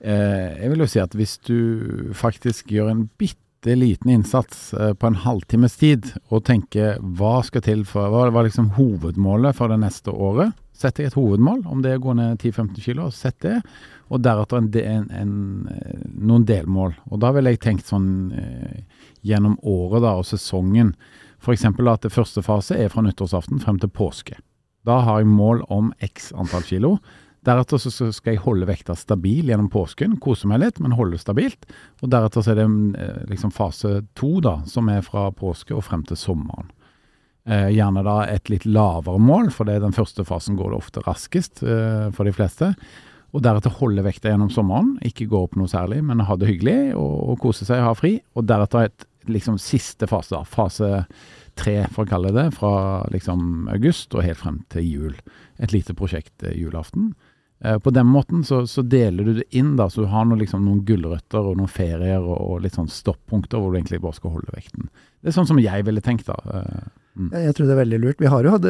eh, 0.00 0.58
jeg 0.60 0.72
vil 0.72 0.84
jo 0.84 0.90
si 0.92 1.00
at 1.00 1.16
hvis 1.16 1.38
du 1.48 2.12
faktisk 2.16 2.74
gjør 2.74 2.92
en 2.92 3.06
bitte 3.20 3.76
liten 3.78 4.12
innsats 4.12 4.74
eh, 4.74 4.92
på 4.92 5.08
en 5.08 5.16
halvtimes 5.24 5.78
tid, 5.80 6.10
og 6.28 6.44
tenker 6.50 7.00
hva 7.00 7.38
skal 7.48 7.64
til 7.64 7.86
for 7.88 8.12
Hva 8.12 8.26
var 8.34 8.44
liksom 8.48 8.74
hovedmålet 8.76 9.56
for 9.56 9.72
det 9.72 9.80
neste 9.80 10.12
året? 10.12 10.52
Sett 10.76 10.98
deg 10.98 11.08
et 11.08 11.16
hovedmål, 11.16 11.64
om 11.70 11.80
det 11.80 11.94
er 11.94 12.00
å 12.00 12.06
gå 12.08 12.16
ned 12.18 12.42
10-15 12.42 12.84
kilo, 12.84 13.08
sett 13.14 13.40
det. 13.44 13.58
Og 14.12 14.20
deretter 14.20 14.60
en, 14.60 14.68
en, 14.82 15.08
en, 15.16 15.34
eh, 15.72 16.06
noen 16.20 16.44
delmål. 16.48 16.96
Og 17.08 17.24
da 17.24 17.32
ville 17.32 17.54
jeg 17.54 17.64
tenkt 17.64 17.88
sånn 17.88 18.10
eh, 18.36 18.80
gjennom 19.24 19.56
året 19.64 20.04
da, 20.04 20.16
og 20.20 20.28
sesongen. 20.28 20.92
F.eks. 21.42 21.66
at 21.66 22.06
det 22.06 22.14
første 22.14 22.42
fase 22.46 22.78
er 22.78 22.90
fra 22.92 23.02
nyttårsaften 23.02 23.60
frem 23.62 23.80
til 23.82 23.90
påske. 23.90 24.38
Da 24.86 25.00
har 25.06 25.22
jeg 25.22 25.30
mål 25.30 25.64
om 25.70 25.92
x 26.02 26.30
antall 26.38 26.64
kilo. 26.66 26.96
Deretter 27.42 27.80
så 27.82 28.10
skal 28.14 28.36
jeg 28.36 28.42
holde 28.44 28.68
vekta 28.68 28.94
stabil 28.98 29.48
gjennom 29.50 29.70
påsken, 29.70 30.14
kose 30.22 30.46
meg 30.46 30.60
litt, 30.62 30.78
men 30.82 30.94
holde 30.94 31.18
stabilt. 31.18 31.66
Og 32.02 32.12
deretter 32.12 32.44
så 32.44 32.52
er 32.52 32.60
det 32.60 32.68
eh, 33.02 33.24
liksom 33.32 33.50
fase 33.54 34.04
to, 34.18 34.36
da, 34.44 34.60
som 34.70 34.90
er 34.92 35.02
fra 35.02 35.26
påske 35.34 35.74
og 35.74 35.82
frem 35.88 36.04
til 36.06 36.18
sommeren. 36.20 36.70
Eh, 37.42 37.72
gjerne 37.74 38.04
da 38.06 38.20
et 38.30 38.46
litt 38.52 38.68
lavere 38.68 39.18
mål, 39.18 39.50
for 39.50 39.66
det 39.66 39.80
er 39.80 39.82
den 39.82 39.96
første 39.96 40.22
fasen 40.26 40.54
går 40.58 40.70
det 40.70 40.78
ofte 40.78 41.02
raskest 41.02 41.64
eh, 41.66 42.12
for 42.14 42.30
de 42.30 42.34
fleste. 42.36 42.70
Og 43.34 43.42
deretter 43.42 43.74
holde 43.74 44.04
vekta 44.06 44.30
gjennom 44.30 44.52
sommeren, 44.52 44.94
ikke 45.02 45.26
gå 45.32 45.42
opp 45.48 45.58
noe 45.58 45.70
særlig, 45.70 45.98
men 46.06 46.22
ha 46.22 46.36
det 46.38 46.46
hyggelig 46.46 46.92
og, 46.94 47.16
og 47.32 47.40
kose 47.42 47.66
seg 47.66 47.82
ha 47.82 47.90
fri. 47.98 48.20
Og 48.38 48.46
deretter 48.46 48.86
et 48.86 49.08
liksom 49.30 49.58
siste 49.60 50.08
fase, 50.10 50.34
da. 50.34 50.44
Fase 50.48 51.04
tre, 51.58 51.82
for 51.92 52.06
å 52.06 52.10
kalle 52.10 52.32
det, 52.34 52.46
fra 52.56 52.72
liksom 53.12 53.68
august 53.72 54.14
og 54.16 54.24
helt 54.26 54.40
frem 54.40 54.62
til 54.72 54.88
jul. 54.88 55.20
Et 55.62 55.74
lite 55.74 55.94
prosjekt 55.98 56.46
eh, 56.46 56.56
julaften. 56.58 57.12
Eh, 57.64 57.78
på 57.78 57.92
den 57.94 58.08
måten 58.10 58.42
så, 58.44 58.62
så, 58.66 58.82
deler 58.82 59.28
du 59.28 59.34
det 59.40 59.48
inn, 59.54 59.76
da, 59.78 59.88
så 59.90 60.02
du 60.02 60.10
har 60.10 60.26
noe, 60.26 60.40
liksom, 60.40 60.64
noen 60.66 60.82
gulrøtter 60.88 61.52
og 61.52 61.60
noen 61.60 61.70
ferier 61.70 62.22
og, 62.24 62.34
og, 62.38 62.56
litt 62.64 62.78
sånn 62.78 62.90
stoppunkter 62.90 63.60
hvor 63.60 63.70
du 63.70 63.78
egentlig 63.78 64.02
bare 64.02 64.18
skal 64.18 64.34
holde 64.38 64.56
vekten. 64.56 64.88
Det 65.20 65.30
er 65.30 65.36
sånn 65.36 65.50
som 65.50 65.60
jeg 65.62 65.86
ville 65.86 66.02
tenkt, 66.04 66.30
da. 66.30 66.38
Eh, 66.58 66.90
mm. 67.18 67.28
Jeg 67.44 67.56
tror 67.56 67.68
det 67.68 67.74
er 67.74 67.80
veldig 67.82 68.00
lurt. 68.02 68.20
Vi 68.22 68.30
har 68.32 68.46
jo 68.46 68.54
hatt 68.54 68.66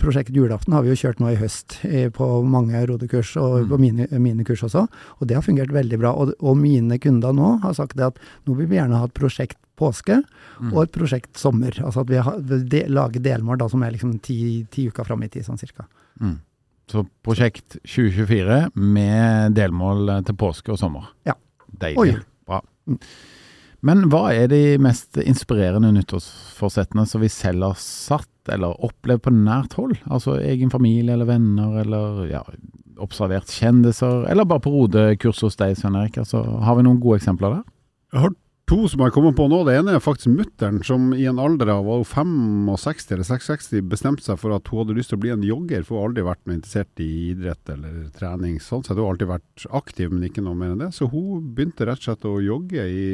prosjektet 0.00 0.36
Julaften 0.36 0.76
har 0.76 0.84
vi 0.84 0.92
jo 0.92 0.98
kjørt 1.00 1.22
nå 1.22 1.32
i 1.32 1.38
høst 1.40 1.78
på 2.16 2.28
mange 2.46 2.84
rodekurs 2.90 3.32
og 3.40 3.56
mm. 3.62 3.70
på 3.72 3.80
mine, 3.82 4.10
mine, 4.20 4.46
kurs 4.48 4.64
også, 4.66 4.86
og 5.18 5.30
det 5.30 5.38
har 5.38 5.46
fungert 5.46 5.72
veldig 5.74 6.00
bra. 6.02 6.12
Og, 6.12 6.34
og 6.40 6.58
mine 6.60 7.00
kunder 7.02 7.34
nå 7.36 7.56
har 7.64 7.76
sagt 7.78 7.98
det 8.00 8.10
at 8.12 8.20
nå 8.48 8.58
vil 8.58 8.70
vi 8.70 8.80
gjerne 8.80 9.00
ha 9.00 9.08
et 9.08 9.16
prosjekt 9.16 9.58
påske 9.80 10.20
mm. 10.20 10.70
og 10.74 10.84
et 10.84 10.94
prosjekt 10.94 11.40
sommer. 11.40 11.74
Altså 11.80 12.04
at 12.04 12.12
vi 12.12 12.20
har, 12.20 12.38
de, 12.44 12.84
lager 12.92 13.24
delmål 13.24 13.60
da 13.62 13.70
som 13.72 13.82
er 13.86 13.96
liksom 13.96 14.18
ti, 14.24 14.38
ti 14.72 14.88
uker 14.90 15.08
fram 15.08 15.24
i 15.24 15.30
tid, 15.32 15.46
sånn 15.46 15.60
cirka. 15.60 15.88
Mm. 16.20 16.38
Så 16.90 17.04
prosjekt 17.24 17.78
2024 17.86 18.62
med 18.74 19.54
delmål 19.54 20.16
til 20.26 20.36
påske 20.38 20.74
og 20.74 20.80
sommer. 20.80 21.12
Ja. 21.28 21.36
Deilig. 21.80 22.18
Oi. 22.18 22.48
Bra. 22.50 22.64
Men 23.86 24.08
hva 24.12 24.26
er 24.36 24.50
de 24.52 24.76
mest 24.82 25.16
inspirerende 25.22 25.92
nyttårsforsettene 25.96 27.06
som 27.08 27.22
vi 27.22 27.30
selv 27.32 27.70
har 27.70 27.78
satt, 27.80 28.28
eller 28.52 28.76
opplevd 28.84 29.24
på 29.24 29.32
nært 29.32 29.76
hold? 29.78 29.96
Altså 30.10 30.36
egen 30.42 30.72
familie 30.72 31.14
eller 31.14 31.28
venner, 31.28 31.78
eller 31.82 32.24
ja, 32.28 32.42
observert 33.00 33.52
kjendiser, 33.52 34.26
eller 34.28 34.48
bare 34.48 34.64
på 34.64 34.72
rodekurs 34.74 35.40
hos 35.46 35.56
deg, 35.60 35.78
Svein 35.78 35.96
Erik? 35.96 36.20
Altså, 36.20 36.42
har 36.64 36.76
vi 36.76 36.84
noen 36.84 37.00
gode 37.00 37.20
eksempler 37.22 37.56
der? 37.56 37.66
Jeg 38.12 38.24
har 38.26 38.36
to 38.70 38.84
som 38.86 39.02
jeg 39.02 39.12
kommer 39.14 39.32
på 39.34 39.46
nå. 39.50 39.60
Det 39.66 39.74
ene 39.80 39.96
er 39.96 40.02
faktisk 40.02 40.30
mutter'n, 40.30 40.80
som 40.86 41.10
i 41.16 41.24
en 41.26 41.40
alder 41.42 41.72
av 41.72 41.88
65 42.06 43.14
eller 43.16 43.26
66 43.26 43.70
bestemte 43.90 44.22
seg 44.22 44.38
for 44.38 44.54
at 44.54 44.68
hun 44.70 44.84
hadde 44.84 44.94
lyst 44.98 45.10
til 45.10 45.18
å 45.18 45.22
bli 45.24 45.32
en 45.34 45.46
jogger, 45.46 45.82
for 45.86 45.96
hun 45.96 46.00
har 46.00 46.10
aldri 46.10 46.26
vært 46.28 46.44
noe 46.44 46.58
interessert 46.58 47.02
i 47.02 47.08
idrett 47.32 47.72
eller 47.74 48.04
trening. 48.14 48.60
Sånn 48.62 48.84
sett 48.86 48.94
hun 48.94 49.08
har 49.08 49.16
alltid 49.16 49.32
vært 49.32 49.64
aktiv, 49.80 50.12
men 50.12 50.28
ikke 50.28 50.44
noe 50.46 50.58
mer 50.58 50.74
enn 50.74 50.84
det. 50.84 50.92
Så 50.94 51.08
hun 51.10 51.48
begynte 51.56 51.88
rett 51.88 52.02
og 52.02 52.06
slett 52.06 52.28
å 52.30 52.36
jogge 52.44 52.84
i 52.86 53.08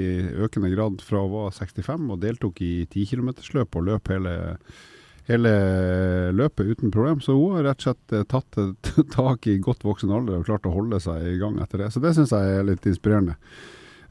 økende 0.45 0.73
grad 0.75 1.01
fra 1.07 1.25
hun 1.25 1.33
var 1.39 1.57
65, 1.57 2.05
og 2.13 2.21
deltok 2.27 2.61
i 2.67 2.75
10 2.85 3.09
km-løp 3.15 3.81
og 3.81 3.89
løp 3.89 4.13
hele 4.13 4.37
hele 5.27 5.51
løpet 6.37 6.69
uten 6.77 6.93
problem. 6.95 7.23
Så 7.25 7.35
hun 7.35 7.57
har 7.57 7.71
rett 7.71 7.81
og 7.81 7.89
slett 7.89 8.15
eh, 8.15 8.29
tatt 8.29 8.61
tak 9.17 9.49
i 9.51 9.57
godt 9.63 9.89
voksen 9.89 10.13
alder 10.15 10.39
og 10.39 10.47
klart 10.47 10.69
å 10.69 10.75
holde 10.75 11.01
seg 11.03 11.33
i 11.33 11.41
gang 11.41 11.57
etter 11.65 11.83
det. 11.83 11.91
Så 11.95 12.05
det 12.05 12.13
syns 12.15 12.35
jeg 12.37 12.61
er 12.61 12.69
litt 12.69 12.87
inspirerende. 12.87 13.35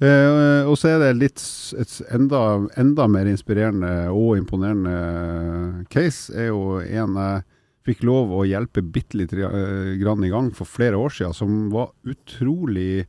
Eh, 0.04 0.68
og 0.68 0.76
så 0.80 0.92
er 0.92 1.00
det 1.00 1.12
litt 1.16 1.42
et 1.80 1.98
enda, 2.14 2.42
enda, 2.76 3.08
mer 3.08 3.30
inspirerende 3.32 4.10
og 4.12 4.36
imponerende 4.42 5.86
case, 5.94 6.34
er 6.36 6.50
jo 6.50 6.82
en 6.84 7.16
jeg 7.16 7.44
fikk 7.86 8.02
lov 8.08 8.34
å 8.34 8.46
hjelpe 8.50 8.82
bitte 8.82 9.20
litt 9.20 9.36
eh, 9.38 9.94
grann 10.02 10.26
i 10.26 10.32
gang 10.34 10.50
for 10.56 10.68
flere 10.68 11.00
år 11.00 11.14
siden, 11.16 11.38
som 11.38 11.70
var 11.72 11.94
utrolig 12.10 13.06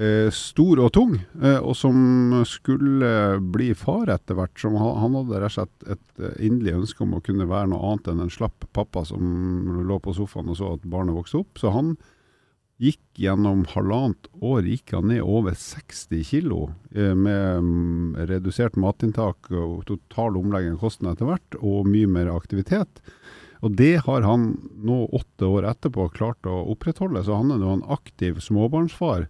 eh, 0.00 0.28
stor 0.34 0.82
og 0.84 0.92
tung, 0.94 1.16
eh, 1.40 1.58
og 1.58 1.74
som 1.78 2.42
skulle 2.48 3.40
bli 3.40 3.72
far 3.78 4.12
etter 4.12 4.38
hvert. 4.38 4.54
Som 4.60 4.76
han, 4.80 5.16
hadde 5.16 5.42
rett 5.42 5.50
og 5.50 5.56
slett 5.58 5.90
et 5.96 6.22
eh, 6.22 6.38
inderlig 6.46 6.78
ønske 6.82 7.06
om 7.06 7.16
å 7.16 7.24
kunne 7.24 7.48
være 7.50 7.72
noe 7.72 7.82
annet 7.92 8.12
enn 8.12 8.24
en 8.26 8.32
slapp 8.32 8.68
pappa 8.76 9.04
som 9.08 9.84
lå 9.88 10.00
på 10.04 10.14
sofaen 10.16 10.52
og 10.52 10.60
så 10.60 10.74
at 10.76 10.88
barnet 10.90 11.16
vokste 11.16 11.42
opp. 11.42 11.60
Så 11.60 11.72
han 11.74 11.96
gikk 12.80 13.20
gjennom 13.20 13.66
halvannet 13.74 14.30
år 14.40 14.64
gikk 14.64 14.94
han 14.96 15.10
ned 15.10 15.20
over 15.20 15.56
60 15.56 16.22
kg 16.24 16.52
eh, 16.96 17.12
med 17.12 17.66
mm, 17.66 18.14
redusert 18.30 18.78
matinntak 18.80 19.50
og 19.52 19.84
total 19.90 20.38
omlegging 20.40 20.78
av 20.78 20.86
kosten 20.86 21.10
etter 21.10 21.28
hvert, 21.28 21.58
og 21.60 21.90
mye 21.90 22.08
mer 22.08 22.32
aktivitet. 22.32 23.02
Og 23.60 23.76
det 23.76 24.06
har 24.06 24.24
han 24.24 24.54
nå 24.80 25.02
åtte 25.12 25.44
år 25.44 25.68
etterpå 25.68 26.08
klart 26.14 26.48
å 26.48 26.62
opprettholde. 26.72 27.20
Så 27.26 27.36
han 27.36 27.52
er 27.52 27.60
nå 27.60 27.74
en 27.76 27.86
aktiv 27.92 28.40
småbarnsfar 28.40 29.28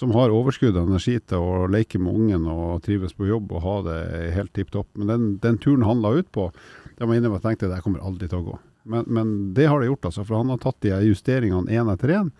som 0.00 0.12
har 0.16 0.32
overskudd 0.32 0.76
av 0.76 0.88
energi 0.88 1.18
til 1.28 1.40
å 1.44 1.68
leke 1.68 2.00
med 2.00 2.16
ungen 2.16 2.44
og 2.48 2.82
trives 2.84 3.12
på 3.16 3.28
jobb 3.28 3.52
og 3.52 3.64
ha 3.64 3.76
det 3.88 4.00
helt 4.36 4.52
tipp 4.56 4.72
topp. 4.72 4.88
Men 4.96 5.12
den, 5.12 5.24
den, 5.40 5.58
turen 5.60 5.84
han 5.88 6.04
la 6.04 6.12
ut 6.20 6.28
på, 6.32 6.50
det 6.96 7.08
må 7.08 7.16
jeg 7.16 7.22
innrømme 7.22 7.40
jeg 7.40 7.48
tenkte 7.48 7.72
det 7.72 7.80
kommer 7.84 8.04
aldri 8.04 8.28
til 8.28 8.40
å 8.40 8.46
gå. 8.50 8.60
Men, 8.90 9.08
men, 9.12 9.34
det 9.56 9.68
har 9.68 9.80
det 9.80 9.90
gjort, 9.90 10.08
altså. 10.08 10.24
For 10.24 10.40
han 10.40 10.52
har 10.52 10.60
tatt 10.60 10.80
de 10.84 10.94
justeringene 11.04 11.72
én 11.72 11.92
etter 11.92 12.14
én 12.16 12.30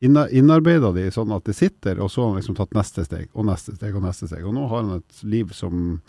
innarbeida 0.00 0.92
de 0.92 1.06
sånn 1.12 1.32
at 1.32 1.46
det 1.48 1.56
sitter, 1.56 2.00
og 2.02 2.10
så 2.12 2.22
har 2.22 2.32
han 2.32 2.40
liksom 2.40 2.58
tatt 2.58 2.76
neste 2.76 3.06
steg 3.06 3.30
og 3.32 3.48
neste 3.48 3.76
steg 3.76 3.96
og 3.96 4.04
neste 4.04 4.28
steg. 4.28 4.44
Og 4.44 4.54
nå 4.56 4.66
har 4.68 4.84
han 4.84 5.00
et 5.00 5.24
liv 5.24 5.54
som 5.56 6.00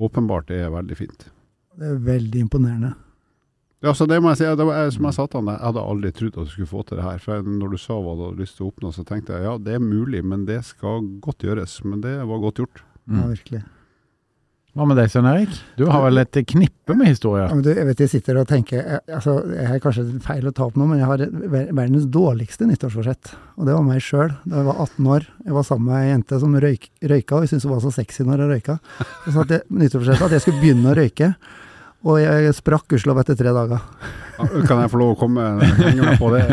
åpenbart 0.00 0.50
er 0.54 0.70
veldig 0.72 0.96
fint. 0.96 1.28
Det 1.76 1.94
er 1.94 2.02
veldig 2.04 2.46
imponerende. 2.46 2.94
Ja, 3.80 3.94
så 3.96 4.04
det 4.04 4.18
må 4.20 4.28
jeg 4.32 4.42
si, 4.42 4.48
det 4.60 4.64
var, 4.68 4.90
som 4.92 5.06
jeg 5.08 5.16
sa 5.16 5.24
til 5.24 5.40
han, 5.40 5.54
jeg 5.54 5.64
hadde 5.64 5.84
aldri 5.92 6.10
trodd 6.12 6.34
at 6.36 6.48
du 6.48 6.52
skulle 6.52 6.68
få 6.68 6.82
til 6.84 6.98
det 7.00 7.06
her. 7.06 7.20
For 7.24 7.46
når 7.48 7.72
du 7.72 7.78
sa 7.80 7.96
hva 7.96 8.16
du 8.16 8.24
hadde 8.26 8.42
lyst 8.42 8.58
til 8.58 8.66
å 8.66 8.72
oppnå, 8.72 8.90
så 8.92 9.04
tenkte 9.08 9.36
jeg 9.36 9.46
ja, 9.48 9.54
det 9.56 9.76
er 9.76 9.84
mulig, 9.84 10.20
men 10.20 10.44
det 10.48 10.58
skal 10.68 11.06
godt 11.24 11.46
gjøres. 11.48 11.78
Men 11.86 12.02
det 12.04 12.18
var 12.28 12.42
godt 12.42 12.60
gjort. 12.60 12.82
Mm. 13.06 13.16
Ja, 13.16 13.28
virkelig. 13.30 13.62
Hva 14.70 14.84
med 14.86 15.00
deg, 15.00 15.08
Svein 15.10 15.26
Erik? 15.26 15.54
Du 15.74 15.82
har 15.90 16.04
vel 16.04 16.20
et 16.20 16.36
knippe 16.46 16.94
med 16.94 17.08
historier? 17.10 17.48
Ja, 17.50 17.56
du, 17.58 17.70
jeg 17.74 17.86
vet 17.88 18.02
jeg 18.04 18.10
sitter 18.12 18.38
og 18.38 18.46
tenker 18.46 18.78
jeg, 18.78 19.00
altså, 19.16 19.32
Jeg 19.50 19.66
har 19.66 19.80
kanskje 19.82 20.04
feil 20.22 20.46
å 20.46 20.52
ta 20.54 20.68
opp 20.68 20.78
noe, 20.78 20.86
men 20.92 21.00
jeg 21.00 21.08
har 21.10 21.24
verdens 21.74 22.06
dårligste 22.14 22.68
nyttårsforsett. 22.68 23.32
Og 23.58 23.66
det 23.66 23.74
var 23.74 23.82
meg 23.88 24.04
sjøl. 24.06 24.30
Da 24.46 24.60
jeg 24.60 24.68
var 24.68 24.84
18 24.86 25.10
år. 25.16 25.26
Jeg 25.48 25.56
var 25.56 25.66
sammen 25.66 25.90
med 25.90 25.98
ei 26.04 26.12
jente 26.12 26.38
som 26.44 26.54
røyk, 26.62 26.86
røyka, 27.02 27.34
og 27.34 27.42
jeg 27.42 27.52
syntes 27.54 27.66
hun 27.66 27.74
var 27.74 27.82
så 27.82 27.92
sexy 27.98 28.28
når 28.28 28.44
jeg 28.44 28.52
røyka. 28.52 28.78
Og 29.08 29.28
så 29.34 29.42
at 29.42 29.56
nyttårsforsettet 29.82 30.28
at 30.28 30.36
jeg 30.38 30.46
skulle 30.46 30.62
begynne 30.62 30.94
å 30.94 30.96
røyke. 31.00 31.32
Og 32.06 32.22
jeg 32.22 32.54
sprakk 32.56 32.86
gudskjelov 32.94 33.24
etter 33.24 33.42
tre 33.42 33.58
dager. 33.58 33.84
Kan 34.70 34.84
jeg 34.84 34.94
få 34.94 35.02
lov 35.02 35.16
å 35.16 35.20
komme 35.26 35.50
henge 35.82 36.06
meg 36.06 36.22
på 36.22 36.30
det? 36.32 36.46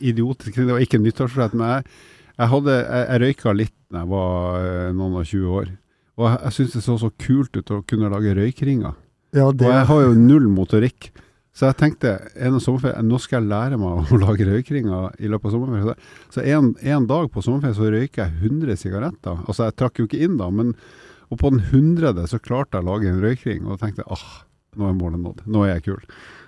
Idiotisk, 0.00 0.64
det 0.64 0.72
var 0.72 0.82
ikke 0.82 1.04
nyttårsforsett. 1.04 1.60
Men 1.60 1.76
jeg, 1.76 1.96
jeg, 2.40 2.52
hadde, 2.56 2.80
jeg, 2.80 3.08
jeg 3.12 3.24
røyka 3.28 3.58
litt 3.60 3.76
da 3.92 4.00
jeg 4.00 4.14
var 4.16 4.64
eh, 4.64 4.92
noen 4.96 5.20
og 5.20 5.28
20 5.28 5.58
år. 5.60 5.74
Og 6.20 6.28
jeg, 6.28 6.38
jeg 6.44 6.56
syns 6.58 6.76
det 6.76 6.84
så 6.86 6.96
så 7.00 7.10
kult 7.20 7.58
ut 7.58 7.74
å 7.74 7.82
kunne 7.88 8.10
lage 8.12 8.34
røykringer. 8.38 8.96
Ja, 9.34 9.50
det... 9.50 9.66
Og 9.66 9.72
jeg 9.72 9.86
har 9.90 10.02
jo 10.04 10.16
null 10.18 10.48
motorikk. 10.52 11.10
Så 11.54 11.68
jeg 11.68 11.78
tenkte 11.78 12.16
en 12.34 12.58
sommerferie, 12.58 13.02
nå 13.06 13.18
skal 13.22 13.40
jeg 13.40 13.50
lære 13.52 13.78
meg 13.78 14.10
å 14.10 14.18
lage 14.24 14.46
røykringer 14.48 15.20
i 15.22 15.30
løpet 15.30 15.50
av 15.50 15.54
sommerferien. 15.54 16.06
Så 16.34 16.42
en, 16.42 16.72
en 16.82 17.10
dag 17.10 17.28
på 17.34 17.42
sommerferie 17.46 17.78
så 17.78 17.90
røyker 17.94 18.24
jeg 18.24 18.50
100 18.50 18.80
sigaretter. 18.82 19.42
Altså 19.46 19.68
jeg 19.68 19.76
trakk 19.78 20.00
jo 20.02 20.08
ikke 20.08 20.22
inn 20.26 20.38
da, 20.40 20.50
men 20.54 20.74
og 21.32 21.40
på 21.40 21.50
den 21.50 21.62
hundrede 21.70 22.26
så 22.30 22.38
klarte 22.42 22.78
jeg 22.78 22.84
å 22.84 22.90
lage 22.92 23.10
en 23.10 23.22
røykring. 23.22 23.64
Og 23.66 23.80
tenkte 23.80 24.06
ah, 24.12 24.26
nå 24.78 24.90
er 24.90 24.98
målet 24.98 25.22
nådd. 25.22 25.44
Nå 25.50 25.64
er 25.66 25.76
jeg 25.76 25.86
kul. 25.88 26.02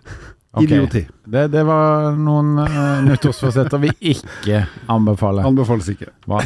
Okay. 0.57 0.65
Idioti. 0.65 1.07
Det, 1.25 1.49
det, 1.49 1.63
var 1.69 2.15
noen 2.17 2.55
uh, 2.57 3.03
nyttårsforsetter 3.05 3.81
vi 3.83 3.91
ikke 4.15 4.63
anbefaler. 4.89 5.45
Anbefales 5.45 5.91
ikke. 5.93 6.09
Hva? 6.25 6.39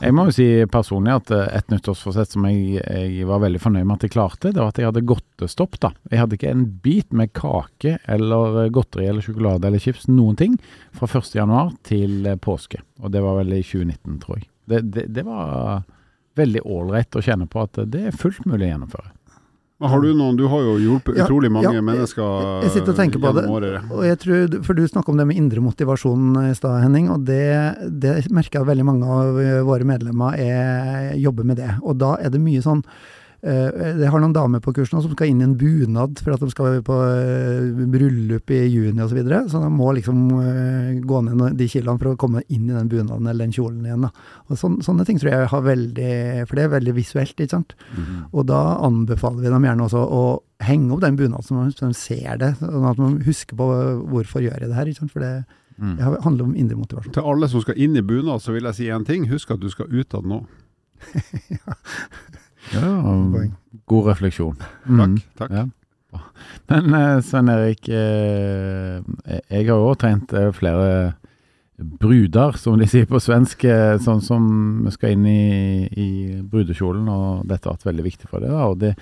Jeg 0.00 0.14
må 0.16 0.24
jo 0.30 0.32
si 0.38 0.46
personlig 0.72 1.12
at 1.12 1.32
uh, 1.36 1.42
et 1.52 1.68
nyttårsforsett 1.68 2.32
som 2.32 2.46
jeg, 2.48 2.78
jeg, 2.80 3.26
var 3.28 3.42
veldig 3.42 3.60
fornøyd 3.60 3.84
med 3.84 3.98
at 3.98 4.06
jeg 4.06 4.14
klarte, 4.14 4.54
det 4.54 4.62
var 4.62 4.72
at 4.72 4.80
jeg 4.80 4.88
hadde 4.88 5.04
godtestopp. 5.10 5.76
da. 5.84 5.92
Jeg 6.08 6.22
hadde 6.22 6.38
ikke 6.38 6.54
en 6.54 6.64
bit 6.86 7.12
med 7.12 7.34
kake 7.36 7.98
eller 8.08 8.62
eh, 8.62 8.70
godteri 8.72 9.10
eller 9.10 9.26
sjokolade 9.26 9.68
eller 9.68 9.84
chips, 9.84 10.08
noen 10.08 10.40
ting, 10.40 10.56
fra 10.96 11.10
1.1 11.20 11.76
til 11.90 12.32
påske. 12.40 12.80
Og 13.02 13.12
det 13.12 13.20
var 13.26 13.36
vel 13.42 13.52
i 13.58 13.60
2019, 13.60 14.16
tror 14.24 14.40
jeg. 14.40 14.48
Det, 14.64 14.80
det, 14.96 15.08
det 15.12 15.28
var 15.28 15.84
veldig 16.40 16.64
ålreit 16.64 17.20
å 17.20 17.24
kjenne 17.24 17.50
på 17.50 17.68
at 17.68 17.84
det 17.84 18.08
er 18.08 18.16
fullt 18.16 18.48
mulig 18.48 18.64
å 18.64 18.72
gjennomføre. 18.72 19.12
Har 19.78 20.00
du 20.02 20.08
noen, 20.10 20.34
du 20.34 20.48
har 20.50 20.64
jo 20.64 20.72
hjulpet 20.82 21.20
utrolig 21.22 21.52
mange 21.54 21.70
ja, 21.70 21.82
mennesker 21.84 22.64
Jeg 22.64 22.72
sitter 22.74 22.90
og 22.90 22.98
tenker 22.98 23.22
på 23.22 23.30
det. 23.36 23.44
Og 23.94 24.00
jeg 24.02 24.18
tror, 24.24 24.56
for 24.66 24.74
du 24.74 24.82
snakker 24.90 25.14
om 25.14 25.20
det 25.20 25.28
med 25.30 25.38
indre 25.38 25.62
motivasjon 25.62 26.40
i 26.48 26.54
stad, 26.58 26.80
Henning. 26.82 27.06
Og 27.14 27.22
det, 27.28 27.44
det, 27.86 28.16
merker 28.34 28.58
jeg 28.58 28.66
at 28.66 28.72
veldig 28.72 28.88
mange 28.88 29.06
av 29.06 29.38
våre 29.68 29.86
medlemmer 29.86 30.34
er, 30.34 31.14
jobber 31.22 31.46
med 31.46 31.60
det. 31.62 31.70
Og 31.86 31.94
da 32.00 32.16
er 32.18 32.34
det 32.34 32.42
mye 32.42 32.64
sånn 32.64 32.82
jeg 33.38 33.94
eh, 34.02 34.08
har 34.10 34.18
noen 34.18 34.32
damer 34.34 34.58
på 34.58 34.72
kurs 34.74 34.90
nå 34.90 34.98
som 35.04 35.12
skal 35.14 35.28
inn 35.30 35.38
i 35.38 35.46
en 35.46 35.54
bunad 35.58 36.18
for 36.18 36.34
at 36.34 36.40
de 36.42 36.48
skal 36.50 36.80
på 36.82 36.94
eh, 37.06 37.84
bryllup 37.92 38.50
i 38.50 38.64
juni 38.64 38.98
osv. 38.98 39.12
Så, 39.12 39.18
videre. 39.20 39.38
så 39.46 39.60
de 39.62 39.68
må 39.70 39.92
liksom 39.94 40.24
eh, 40.40 40.88
gå 41.06 41.20
ned 41.22 41.54
de 41.58 41.68
kiloene 41.70 42.02
for 42.02 42.10
å 42.10 42.18
komme 42.18 42.42
inn 42.50 42.64
i 42.66 42.74
den 42.74 42.90
bunaden 42.90 43.28
eller 43.30 43.46
den 43.46 43.54
kjolen 43.54 43.86
igjen. 43.86 44.08
Da. 44.08 44.10
Og 44.48 44.58
sånne, 44.58 44.82
sånne 44.82 45.06
ting 45.06 45.20
tror 45.22 45.30
jeg 45.30 45.50
har 45.52 45.62
veldig 45.68 46.10
For 46.48 46.58
det 46.58 46.64
er 46.64 46.72
veldig 46.72 46.94
visuelt, 46.96 47.36
ikke 47.38 47.54
sant. 47.54 47.76
Mm. 47.94 48.26
Og 48.32 48.48
da 48.50 48.62
anbefaler 48.88 49.46
vi 49.46 49.54
dem 49.54 49.68
gjerne 49.68 49.86
også 49.86 50.02
å 50.02 50.24
henge 50.66 50.90
opp 50.96 51.04
den 51.06 51.20
bunaden 51.20 51.46
så 51.46 51.86
de 51.86 51.94
ser 51.94 52.42
det, 52.42 52.50
sånn 52.58 52.90
at 52.90 52.98
man 52.98 53.20
husker 53.22 53.54
på 53.58 53.70
hvorfor 54.10 54.42
gjør 54.42 54.58
jeg 54.58 54.72
det 54.72 54.80
her. 54.80 54.90
ikke 54.90 55.04
sant? 55.04 55.14
For 55.14 55.22
det, 55.22 55.62
mm. 55.78 55.94
det 56.00 56.10
handler 56.26 56.50
om 56.50 56.58
indre 56.58 56.80
motivasjon. 56.80 57.14
Til 57.14 57.30
alle 57.36 57.52
som 57.54 57.62
skal 57.62 57.78
inn 57.78 57.94
i 57.94 58.02
bunad, 58.02 58.42
så 58.42 58.56
vil 58.56 58.66
jeg 58.66 58.80
si 58.80 58.90
én 58.90 59.06
ting. 59.06 59.30
Husk 59.30 59.54
at 59.54 59.62
du 59.62 59.70
skal 59.70 59.94
ut 59.94 60.18
av 60.18 60.26
det 60.26 60.34
nå. 60.34 60.42
ja. 61.54 61.78
Ja, 62.74 62.92
god 63.88 64.10
refleksjon. 64.12 64.56
Mm. 64.86 65.18
Takk. 65.38 65.38
takk. 65.40 65.52
Ja. 65.56 65.66
Men 66.68 66.94
eh, 66.94 67.20
Svein 67.24 67.48
Erik, 67.52 67.88
eh, 67.88 69.00
jeg 69.48 69.68
har 69.68 69.76
òg 69.76 69.98
trent 70.00 70.32
eh, 70.36 70.50
flere 70.56 71.14
bruder, 71.78 72.56
som 72.58 72.78
de 72.78 72.88
sier 72.90 73.06
på 73.08 73.20
svensk, 73.22 73.64
eh, 73.68 73.96
sånn 74.02 74.22
som 74.24 74.46
skal 74.92 75.14
inn 75.14 75.26
i, 75.30 75.86
i 75.86 76.08
brudekjolen, 76.42 77.06
og 77.08 77.44
dette 77.48 77.68
har 77.68 77.78
vært 77.78 77.90
veldig 77.92 78.06
viktig 78.08 78.30
for 78.30 78.42
det. 78.42 78.50
Da. 78.50 78.64
Og 78.66 78.80
det, 78.82 78.94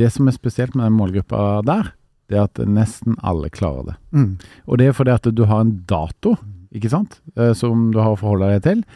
det 0.00 0.08
som 0.14 0.28
er 0.28 0.36
spesielt 0.36 0.76
med 0.78 0.88
den 0.88 0.96
målgruppa 0.96 1.60
der, 1.68 1.92
det 2.30 2.38
er 2.38 2.46
at 2.48 2.62
nesten 2.64 3.18
alle 3.20 3.50
klarer 3.52 3.90
det. 3.90 3.96
Mm. 4.16 4.30
Og 4.66 4.80
det 4.80 4.88
er 4.88 4.96
fordi 4.96 5.16
at 5.18 5.28
du 5.28 5.44
har 5.50 5.64
en 5.64 5.74
dato, 5.88 6.36
ikke 6.72 6.92
sant, 6.92 7.20
eh, 7.36 7.52
som 7.58 7.90
du 7.92 8.00
har 8.00 8.14
å 8.14 8.20
forholde 8.20 8.54
deg 8.54 8.64
til. 8.68 8.86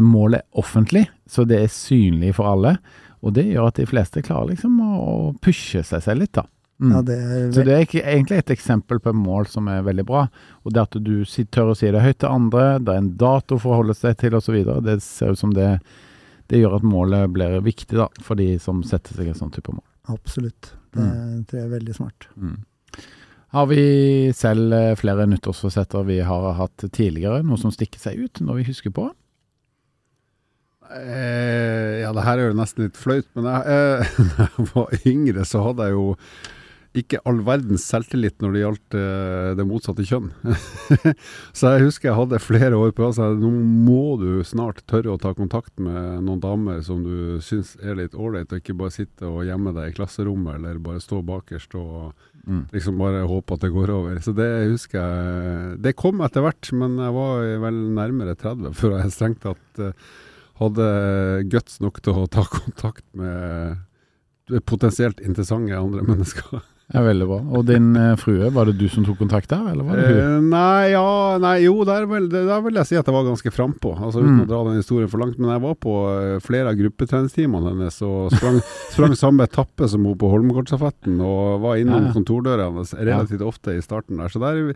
Målet 0.00 0.40
er 0.40 0.60
offentlig, 0.62 1.02
så 1.28 1.44
det 1.44 1.58
er 1.60 1.72
synlig 1.72 2.30
for 2.38 2.48
alle. 2.48 2.78
Og 3.24 3.32
det 3.36 3.46
gjør 3.48 3.70
at 3.70 3.80
de 3.80 3.86
fleste 3.88 4.22
klarer 4.24 4.52
liksom 4.52 4.76
å 4.84 5.14
pushe 5.42 5.80
seg 5.86 6.02
selv 6.04 6.24
litt, 6.24 6.34
da. 6.36 6.44
Mm. 6.82 6.90
Ja, 6.90 7.00
det 7.06 7.16
er... 7.16 7.44
Så 7.54 7.62
det 7.64 7.74
er 7.74 7.84
egentlig 8.02 8.40
et 8.40 8.52
eksempel 8.52 8.98
på 9.00 9.12
et 9.12 9.18
mål 9.18 9.46
som 9.48 9.68
er 9.70 9.84
veldig 9.86 10.04
bra. 10.08 10.26
Og 10.64 10.74
det 10.74 10.82
at 10.82 10.98
du 11.06 11.14
tør 11.24 11.72
å 11.72 11.78
si 11.78 11.90
det 11.94 12.02
høyt 12.02 12.20
til 12.20 12.34
andre, 12.34 12.66
det 12.82 12.92
er 12.92 13.00
en 13.00 13.14
dato 13.20 13.58
for 13.62 13.72
å 13.74 13.80
holde 13.82 13.96
seg 13.96 14.18
til 14.20 14.36
osv. 14.36 14.58
Det 14.84 14.98
ser 15.04 15.34
ut 15.34 15.40
som 15.40 15.54
det, 15.56 15.70
det 16.52 16.60
gjør 16.60 16.78
at 16.80 16.86
målet 16.86 17.32
blir 17.32 17.60
viktig 17.64 17.96
da, 17.96 18.10
for 18.24 18.40
de 18.40 18.54
som 18.62 18.82
setter 18.86 19.16
seg 19.16 19.30
et 19.32 19.40
sånt 19.40 19.56
type 19.56 19.72
mål. 19.72 19.84
Absolutt. 20.12 20.74
Det 20.94 21.04
mm. 21.04 21.44
tror 21.48 21.60
jeg 21.60 21.68
er 21.68 21.76
veldig 21.78 21.96
smart. 21.96 22.28
Mm. 22.36 22.56
Har 23.54 23.68
vi 23.70 23.82
selv 24.34 24.74
eh, 24.74 24.96
flere 24.98 25.28
nyttårsforsetter 25.30 26.06
vi 26.08 26.18
har 26.26 26.48
hatt 26.58 26.88
tidligere, 26.90 27.44
noe 27.46 27.60
som 27.60 27.70
stikker 27.72 28.02
seg 28.02 28.18
ut, 28.26 28.42
når 28.42 28.60
vi 28.60 28.70
husker 28.72 28.94
på? 28.94 29.12
Eh, 30.94 32.00
ja, 32.04 32.10
det 32.14 32.24
her 32.26 32.40
er 32.40 32.50
jo 32.52 32.58
nesten 32.58 32.86
litt 32.88 32.98
flaut, 33.00 33.28
men 33.36 33.48
jeg, 33.50 33.78
eh, 33.78 34.18
da 34.36 34.48
jeg 34.50 34.68
var 34.74 35.08
yngre, 35.14 35.46
så 35.48 35.64
hadde 35.68 35.88
jeg 35.88 35.96
jo 35.98 36.10
ikke 36.94 37.18
all 37.26 37.40
verdens 37.42 37.82
selvtillit 37.90 38.36
når 38.38 38.52
det 38.54 38.60
gjaldt 38.62 38.96
eh, 39.00 39.48
det 39.58 39.64
motsatte 39.66 40.04
kjønn. 40.06 40.28
så 41.58 41.72
jeg 41.74 41.88
husker 41.88 42.12
jeg 42.12 42.18
hadde 42.20 42.38
flere 42.38 42.78
år 42.78 42.92
på 42.94 43.08
seg. 43.16 43.40
Nå 43.42 43.50
må 43.88 44.14
du 44.20 44.28
snart 44.46 44.84
tørre 44.90 45.16
å 45.16 45.18
ta 45.18 45.32
kontakt 45.34 45.72
med 45.82 46.22
noen 46.22 46.38
damer 46.44 46.84
som 46.86 47.00
du 47.02 47.40
syns 47.42 47.72
er 47.82 47.98
litt 47.98 48.14
ålreit, 48.14 48.46
og 48.54 48.62
ikke 48.62 48.76
bare 48.78 48.94
sitte 48.94 49.26
og 49.26 49.42
gjemme 49.48 49.74
deg 49.74 49.90
i 49.90 49.96
klasserommet 49.96 50.60
eller 50.60 50.78
bare 50.86 51.02
stå 51.02 51.22
bakerst 51.26 51.74
og 51.80 52.14
Mm. 52.44 52.66
liksom 52.74 52.98
bare 53.00 53.22
håpe 53.24 53.54
at 53.56 53.62
det 53.64 53.70
går 53.72 53.88
over. 53.88 54.18
Så 54.20 54.34
det 54.36 54.68
husker 54.68 54.98
jeg 55.00 55.78
Det 55.80 55.94
kom 55.96 56.18
etter 56.20 56.42
hvert, 56.44 56.68
men 56.76 56.98
jeg 57.00 57.14
var 57.16 57.38
vel 57.62 57.78
nærmere 57.96 58.34
30 58.36 58.74
før 58.76 58.98
jeg 58.98 59.14
strengt 59.14 59.40
tatt 59.40 59.80
eh, 59.80 59.94
hadde 60.60 60.86
guts 61.50 61.80
nok 61.82 61.98
til 62.04 62.22
å 62.24 62.28
ta 62.30 62.44
kontakt 62.58 63.04
med 63.18 63.80
potensielt 64.68 65.20
interessante 65.24 65.74
andre 65.78 66.04
mennesker. 66.04 66.62
Ja, 66.92 67.00
veldig 67.00 67.24
bra. 67.30 67.36
Og 67.56 67.62
din 67.64 67.94
eh, 67.96 68.10
frue, 68.20 68.50
var 68.52 68.68
det 68.68 68.74
du 68.76 68.84
som 68.92 69.06
tok 69.06 69.16
kontakt 69.16 69.48
der, 69.48 69.70
eller 69.70 69.86
var 69.88 69.96
det 69.96 70.02
hun? 70.04 70.18
Eh, 70.20 70.34
nei, 70.52 70.90
ja, 70.92 71.04
nei, 71.40 71.54
jo, 71.64 71.78
der 71.88 72.04
vil, 72.10 72.26
der 72.28 72.60
vil 72.66 72.76
jeg 72.76 72.90
si 72.90 72.98
at 73.00 73.08
jeg 73.08 73.16
var 73.16 73.24
ganske 73.24 73.52
frampå. 73.56 73.94
Altså, 73.96 74.20
uten 74.20 74.34
Mm. 74.34 74.42
å 74.44 74.48
dra 74.50 74.58
den 74.68 74.76
historien 74.82 75.08
for 75.08 75.22
langt. 75.22 75.38
Men 75.40 75.54
jeg 75.54 75.62
var 75.64 75.78
på 75.80 75.94
eh, 76.12 76.36
flere 76.44 76.74
av 76.74 76.76
gruppetreningstimene 76.76 77.72
hennes 77.72 77.96
og 78.04 78.36
sprang, 78.36 78.60
sprang 78.92 79.16
samme 79.16 79.48
etappe 79.48 79.88
som 79.88 80.04
hun 80.04 80.18
på 80.20 80.28
Holmenkollstafetten. 80.34 81.16
Og 81.24 81.64
var 81.64 81.80
innom 81.80 82.10
ja. 82.10 82.12
kontordøra 82.18 82.68
hennes 82.68 82.92
relativt 83.00 83.48
ofte 83.48 83.78
i 83.78 83.80
starten 83.80 84.20
der. 84.20 84.28
Så 84.28 84.44
der, 84.44 84.74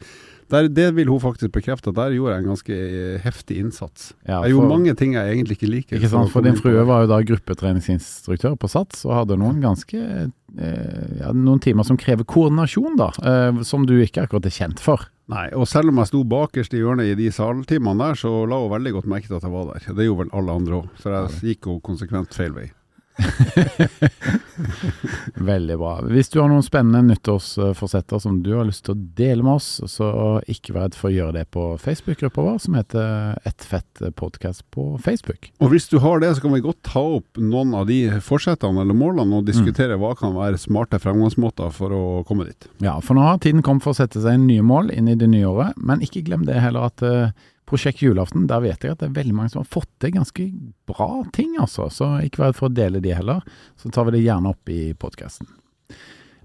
der, 0.53 0.69
det 0.73 0.87
vil 0.97 1.11
hun 1.13 1.21
faktisk 1.21 1.53
bekrefte, 1.53 1.93
der 1.95 2.15
gjorde 2.17 2.35
jeg 2.35 2.45
en 2.45 2.51
ganske 2.53 2.79
eh, 2.79 3.19
heftig 3.25 3.59
innsats. 3.63 4.13
Ja, 4.25 4.41
jeg 4.45 4.55
gjorde 4.55 4.71
mange 4.73 4.95
ting 4.97 5.15
jeg 5.17 5.35
egentlig 5.35 5.59
ikke 5.59 5.71
liker. 5.71 5.99
Ikke 5.99 6.11
sant, 6.13 6.33
for 6.33 6.47
din 6.47 6.57
frue 6.57 6.87
var 6.89 7.05
jo 7.05 7.11
da 7.13 7.21
gruppetreningsinstruktør 7.29 8.57
på 8.61 8.71
SATS, 8.73 9.05
og 9.09 9.17
hadde 9.21 9.39
noen 9.41 9.61
ganske 9.65 10.01
eh, 10.01 11.21
ja, 11.21 11.35
noen 11.37 11.61
timer 11.65 11.85
som 11.85 12.01
krever 12.01 12.25
koordinasjon, 12.29 12.97
da. 13.01 13.13
Eh, 13.21 13.63
som 13.69 13.85
du 13.89 13.99
ikke 14.01 14.25
akkurat 14.25 14.49
er 14.49 14.57
kjent 14.57 14.83
for. 14.83 15.05
Nei, 15.29 15.51
og 15.53 15.69
selv 15.69 15.93
om 15.93 16.01
jeg 16.01 16.09
sto 16.09 16.23
bakerst 16.25 16.73
i 16.73 16.81
hjørnet 16.81 17.13
i 17.13 17.19
de 17.19 17.29
saltimene 17.35 18.01
der, 18.01 18.17
så 18.17 18.33
la 18.49 18.63
hun 18.63 18.73
veldig 18.73 18.95
godt 18.97 19.13
merke 19.13 19.29
til 19.29 19.37
at 19.37 19.45
jeg 19.45 19.53
var 19.53 19.69
der. 19.75 19.93
Det 19.93 20.09
gjorde 20.09 20.25
vel 20.25 20.35
alle 20.41 20.59
andre 20.63 20.81
òg, 20.81 20.91
så 21.03 21.13
jeg 21.13 21.53
gikk 21.53 21.69
jo 21.69 21.81
konsekvent 21.85 22.33
feil 22.33 22.57
vei. 22.57 22.71
Veldig 25.35 25.79
bra. 25.79 25.93
Hvis 26.11 26.31
du 26.33 26.41
har 26.41 26.49
noen 26.51 26.65
spennende 26.67 27.13
nyttårsforsetter 27.13 28.21
som 28.23 28.41
du 28.43 28.53
har 28.57 28.67
lyst 28.69 28.85
til 28.87 28.95
å 28.95 29.03
dele 29.19 29.45
med 29.47 29.59
oss, 29.59 29.69
så 29.91 30.07
ikke 30.51 30.75
vær 30.75 30.89
redd 30.89 30.99
for 30.99 31.11
å 31.11 31.15
gjøre 31.15 31.37
det 31.39 31.45
på 31.55 31.65
Facebook-gruppa 31.83 32.45
vår, 32.47 32.59
som 32.65 32.79
heter 32.79 33.39
Ett 33.49 33.67
fett 33.67 34.03
podkast 34.19 34.65
på 34.75 34.83
Facebook. 35.05 35.51
Og 35.63 35.75
hvis 35.75 35.89
du 35.91 35.99
har 36.03 36.23
det, 36.23 36.35
så 36.37 36.45
kan 36.45 36.55
vi 36.55 36.65
godt 36.65 36.83
ta 36.87 37.03
opp 37.19 37.41
noen 37.41 37.75
av 37.79 37.89
de 37.91 38.01
forsettene 38.25 38.85
eller 38.85 38.99
målene 38.99 39.41
og 39.41 39.49
diskutere 39.49 39.99
hva 40.01 40.15
kan 40.19 40.37
være 40.37 40.61
smarte 40.61 41.01
fremgangsmåter 41.03 41.73
for 41.75 41.95
å 41.95 42.05
komme 42.29 42.49
dit. 42.49 42.71
Ja, 42.85 42.99
for 43.05 43.19
nå 43.19 43.27
har 43.27 43.43
tiden 43.43 43.65
kommet 43.67 43.87
for 43.87 43.95
å 43.95 44.01
sette 44.01 44.23
seg 44.25 44.41
nye 44.43 44.65
mål 44.65 44.93
inn 44.95 45.11
i 45.11 45.19
det 45.19 45.31
nye 45.31 45.49
året, 45.49 45.79
men 45.79 46.05
ikke 46.05 46.25
glem 46.27 46.47
det 46.49 46.63
heller 46.63 46.91
at 46.91 47.05
eh, 47.07 47.31
Prosjekt 47.69 48.01
julaften, 48.01 48.47
der 48.49 48.63
vet 48.65 48.85
jeg 48.85 48.95
at 48.95 49.03
det 49.03 49.11
er 49.11 49.17
veldig 49.19 49.35
mange 49.37 49.53
som 49.53 49.61
har 49.61 49.69
fått 49.69 49.91
til 50.01 50.15
ganske 50.15 50.47
bra 50.89 51.09
ting, 51.37 51.53
altså. 51.61 51.91
Så 51.93 52.15
ikke 52.25 52.47
vær 52.47 52.55
for 52.57 52.71
å 52.71 52.73
dele 52.73 53.03
de 53.05 53.13
heller. 53.13 53.43
Så 53.77 53.93
tar 53.93 54.09
vi 54.09 54.17
det 54.17 54.25
gjerne 54.25 54.55
opp 54.55 54.73
i 54.73 54.95
podkasten. 54.97 55.51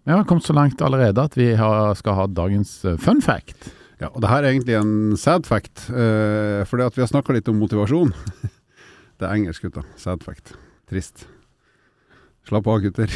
Vi 0.04 0.12
har 0.12 0.26
kommet 0.28 0.44
så 0.44 0.56
langt 0.56 0.84
allerede 0.84 1.24
at 1.24 1.38
vi 1.40 1.54
har, 1.56 1.94
skal 1.96 2.18
ha 2.18 2.26
dagens 2.28 2.76
eh, 2.84 3.00
fun 3.00 3.24
fact. 3.24 3.70
Ja, 4.04 4.10
og 4.10 4.20
det 4.20 4.34
her 4.34 4.44
er 4.44 4.52
egentlig 4.52 4.76
en 4.76 5.16
sad 5.20 5.48
fact, 5.48 5.88
Uh, 5.88 6.64
for 6.68 6.80
det 6.80 6.90
at 6.90 6.98
vi 6.98 7.04
har 7.04 7.12
snakka 7.12 7.36
litt 7.36 7.48
om 7.48 7.60
motivasjon. 7.62 8.12
det 9.20 9.28
er 9.28 9.32
engelsk, 9.32 9.64
gutta. 9.64 9.86
Sad 10.00 10.24
fact. 10.26 10.58
Trist. 10.92 11.24
Slapp 12.48 12.68
av, 12.68 12.82
gutter. 12.84 13.08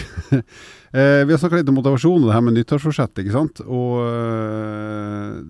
eh, 0.95 1.23
vi 1.27 1.33
har 1.33 1.39
snakka 1.41 1.59
litt 1.59 1.69
om 1.71 1.75
motivasjon 1.75 2.21
og 2.21 2.29
det 2.29 2.35
her 2.37 2.43
med 2.45 2.55
nyttårsforsett, 2.55 3.19
ikke 3.19 3.35
sant. 3.35 3.59
Og 3.67 3.97
eh, 4.05 5.41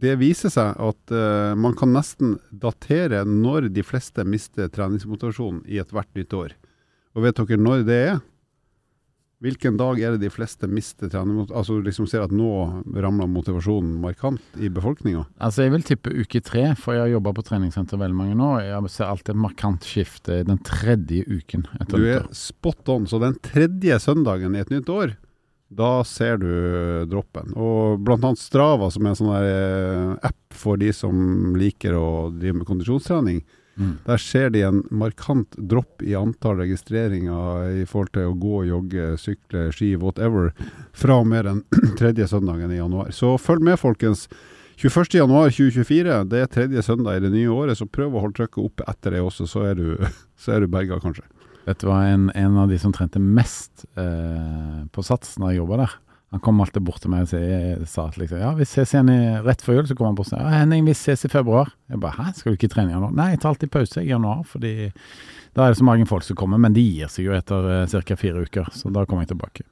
det 0.00 0.16
viser 0.20 0.52
seg 0.52 0.76
at 0.82 1.12
uh, 1.14 1.56
man 1.58 1.76
kan 1.78 1.92
nesten 1.94 2.36
datere 2.50 3.24
når 3.28 3.70
de 3.74 3.84
fleste 3.86 4.24
mister 4.28 4.70
treningsmotivasjonen 4.72 5.64
i 5.70 5.80
ethvert 5.82 6.10
nytt 6.18 6.36
år. 6.36 6.56
Og 7.16 7.24
vet 7.24 7.38
dere 7.40 7.60
når 7.60 7.86
det 7.88 8.00
er? 8.12 8.18
Hvilken 9.44 9.74
dag 9.76 9.98
er 10.00 10.14
det 10.14 10.22
de 10.24 10.30
fleste 10.32 10.64
mister 10.64 11.10
trening? 11.12 11.42
Altså 11.52 11.74
liksom 11.84 12.06
ser 12.08 12.22
at 12.24 12.32
nå 12.32 12.48
ramler 12.96 13.28
motivasjonen 13.28 13.98
markant 14.00 14.56
i 14.56 14.70
befolkninga? 14.72 15.26
Altså 15.36 15.66
Jeg 15.66 15.74
vil 15.74 15.84
tippe 15.84 16.14
uke 16.16 16.40
tre, 16.40 16.70
for 16.80 16.96
jeg 16.96 17.02
har 17.04 17.12
jobba 17.12 17.34
på 17.36 17.44
treningssenter 17.44 18.00
veldig 18.00 18.16
mange 18.16 18.38
år. 18.40 18.62
Jeg 18.64 18.92
ser 18.94 19.10
alltid 19.10 19.34
et 19.34 19.42
markant 19.44 19.84
skifte 19.84 20.40
den 20.48 20.62
tredje 20.64 21.26
uken 21.28 21.66
Du 21.92 22.00
er 22.00 22.24
spot 22.32 22.88
on. 22.94 23.04
Så 23.04 23.20
den 23.20 23.36
tredje 23.44 24.00
søndagen 24.00 24.56
i 24.56 24.64
et 24.64 24.72
nytt 24.72 24.88
år, 24.88 25.12
da 25.68 26.04
ser 26.06 26.38
du 26.38 26.50
droppen. 27.10 27.52
Og 27.58 27.98
blant 28.06 28.24
annet 28.24 28.38
Strava, 28.40 28.90
som 28.94 29.06
er 29.06 29.14
en 29.14 29.18
sånn 29.18 29.32
eh, 29.40 30.28
app 30.28 30.54
for 30.56 30.78
de 30.80 30.92
som 30.94 31.54
liker 31.58 31.96
å 31.98 32.08
drive 32.34 32.60
med 32.60 32.68
kondisjonstrening, 32.68 33.42
Mm. 33.76 33.98
der 34.06 34.16
ser 34.16 34.48
de 34.48 34.62
en 34.64 34.78
markant 34.88 35.52
dropp 35.58 36.00
i 36.00 36.14
antall 36.16 36.56
registreringer 36.62 37.82
i 37.82 37.84
forhold 37.84 38.12
til 38.14 38.30
å 38.30 38.36
gå, 38.40 38.62
jogge, 38.70 39.08
sykle, 39.20 39.66
ski, 39.68 39.90
whatever, 40.00 40.54
fra 40.96 41.18
og 41.20 41.26
med 41.28 41.44
den 41.44 41.60
tredje 42.00 42.24
søndagen 42.30 42.72
i 42.72 42.78
januar. 42.78 43.12
Så 43.12 43.34
følg 43.36 43.60
med, 43.68 43.76
folkens. 43.76 44.30
21. 44.80 45.18
januar 45.20 45.52
2024, 45.52 46.16
det 46.28 46.40
er 46.40 46.50
tredje 46.52 46.82
søndag 46.84 47.16
i 47.18 47.24
det 47.26 47.32
nye 47.32 47.52
året, 47.52 47.76
så 47.76 47.84
prøv 47.88 48.16
å 48.16 48.24
holde 48.24 48.36
trykket 48.40 48.64
oppe 48.64 48.88
etter 48.88 49.16
det 49.16 49.22
også, 49.24 49.46
så 49.48 49.66
er 49.68 49.76
du, 49.76 49.86
så 50.40 50.56
er 50.56 50.64
du 50.64 50.72
berga, 50.72 50.96
kanskje. 51.04 51.24
Dette 51.66 51.86
var 51.88 52.04
en, 52.12 52.28
en 52.38 52.56
av 52.62 52.68
de 52.70 52.78
som 52.78 52.92
trente 52.94 53.18
mest 53.22 53.84
eh, 53.98 54.82
på 54.94 55.02
Sats 55.06 55.36
når 55.42 55.52
jeg 55.54 55.60
jobba 55.64 55.80
der. 55.84 55.94
Han 56.34 56.42
kom 56.42 56.58
alltid 56.60 56.82
bort 56.86 57.00
til 57.02 57.10
meg 57.12 57.22
og 57.24 57.30
sier- 57.30 57.84
sa 57.90 58.08
at 58.10 58.16
liksom, 58.18 58.40
ja, 58.42 58.50
vi 58.58 58.66
ses 58.66 58.92
igjen 58.94 59.10
i, 59.12 59.18
rett 59.46 59.62
før 59.62 59.78
jul. 59.80 59.86
Så 59.90 59.94
kom 59.98 60.08
han 60.10 60.16
bort 60.18 60.26
og 60.30 60.34
sa 60.34 60.40
ja, 60.42 60.52
Henning, 60.60 60.84
vi 60.86 60.94
ses 60.98 61.22
i 61.26 61.30
februar. 61.32 61.70
Jeg 61.90 62.00
bare 62.02 62.18
hæ, 62.18 62.32
skal 62.38 62.52
du 62.54 62.58
ikke 62.58 62.70
trene 62.74 62.90
i 62.92 62.96
januar? 62.96 63.14
Nei, 63.18 63.28
jeg 63.34 63.42
tar 63.42 63.54
alltid 63.54 63.72
pause 63.74 64.02
i 64.02 64.10
januar, 64.10 64.42
fordi 64.50 64.72
da 65.56 65.64
er 65.66 65.72
det 65.72 65.78
så 65.80 65.86
mange 65.88 66.06
folk 66.10 66.26
som 66.26 66.36
kommer. 66.38 66.60
Men 66.62 66.74
de 66.76 66.82
gir 66.84 67.10
seg 67.10 67.28
jo 67.30 67.36
etter 67.38 67.70
eh, 67.82 67.86
ca. 68.10 68.18
fire 68.20 68.42
uker, 68.46 68.70
så 68.74 68.90
da 68.94 69.06
kommer 69.06 69.24
jeg 69.26 69.34
tilbake. 69.34 69.66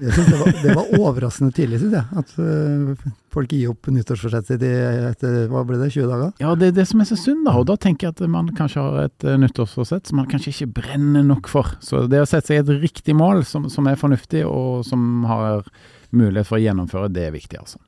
Det, 0.00 0.38
var, 0.38 0.52
det 0.62 0.74
var 0.76 0.92
overraskende 0.98 1.54
tidlig, 1.54 1.80
syns 1.82 1.96
jeg. 1.98 2.20
At 2.22 2.34
uh, 2.38 3.10
folk 3.34 3.52
gir 3.52 3.72
opp 3.72 3.90
nyttårsforsettet 3.92 4.54
sitt 4.54 4.64
etter 4.64 5.50
hva 5.50 5.64
ble 5.66 5.80
det, 5.80 5.90
20 5.94 6.08
dager? 6.12 6.32
Ja, 6.42 6.54
det 6.58 6.70
er 6.70 6.78
det 6.80 6.86
som 6.90 7.02
er 7.02 7.10
så 7.10 7.18
synd, 7.18 7.44
da. 7.48 7.56
Og 7.60 7.66
da 7.70 7.78
tenker 7.80 8.08
jeg 8.08 8.16
at 8.16 8.24
man 8.30 8.52
kanskje 8.58 8.84
har 8.84 9.08
et 9.08 9.28
uh, 9.28 9.36
nyttårsforsett 9.42 10.10
som 10.10 10.20
man 10.20 10.30
kanskje 10.30 10.54
ikke 10.54 10.72
brenner 10.80 11.26
nok 11.26 11.50
for. 11.50 11.74
Så 11.84 12.06
det 12.10 12.22
å 12.22 12.28
sette 12.28 12.52
seg 12.52 12.62
et 12.62 12.86
riktig 12.86 13.16
mål 13.18 13.44
som, 13.48 13.68
som 13.72 13.90
er 13.90 14.00
fornuftig, 14.00 14.44
og 14.46 14.86
som 14.88 15.26
har 15.28 15.66
mulighet 16.14 16.48
for 16.48 16.58
å 16.58 16.64
gjennomføre, 16.64 17.12
det 17.12 17.28
er 17.28 17.34
viktig, 17.34 17.60
altså. 17.60 17.82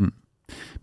Mm. 0.00 0.14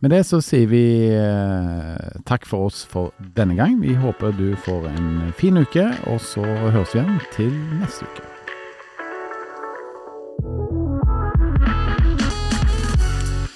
Med 0.04 0.14
det 0.14 0.22
så 0.28 0.42
sier 0.44 0.70
vi 0.70 0.86
eh, 1.10 2.22
takk 2.30 2.46
for 2.50 2.70
oss 2.70 2.84
for 2.90 3.16
denne 3.38 3.58
gang. 3.58 3.80
Vi 3.82 3.98
håper 3.98 4.36
du 4.38 4.52
får 4.68 4.90
en 4.94 5.10
fin 5.40 5.58
uke, 5.58 5.90
og 6.12 6.22
så 6.22 6.46
høres 6.46 6.94
vi 6.94 7.02
igjen 7.02 7.20
til 7.38 7.54
neste 7.82 8.10
uke. 8.10 8.35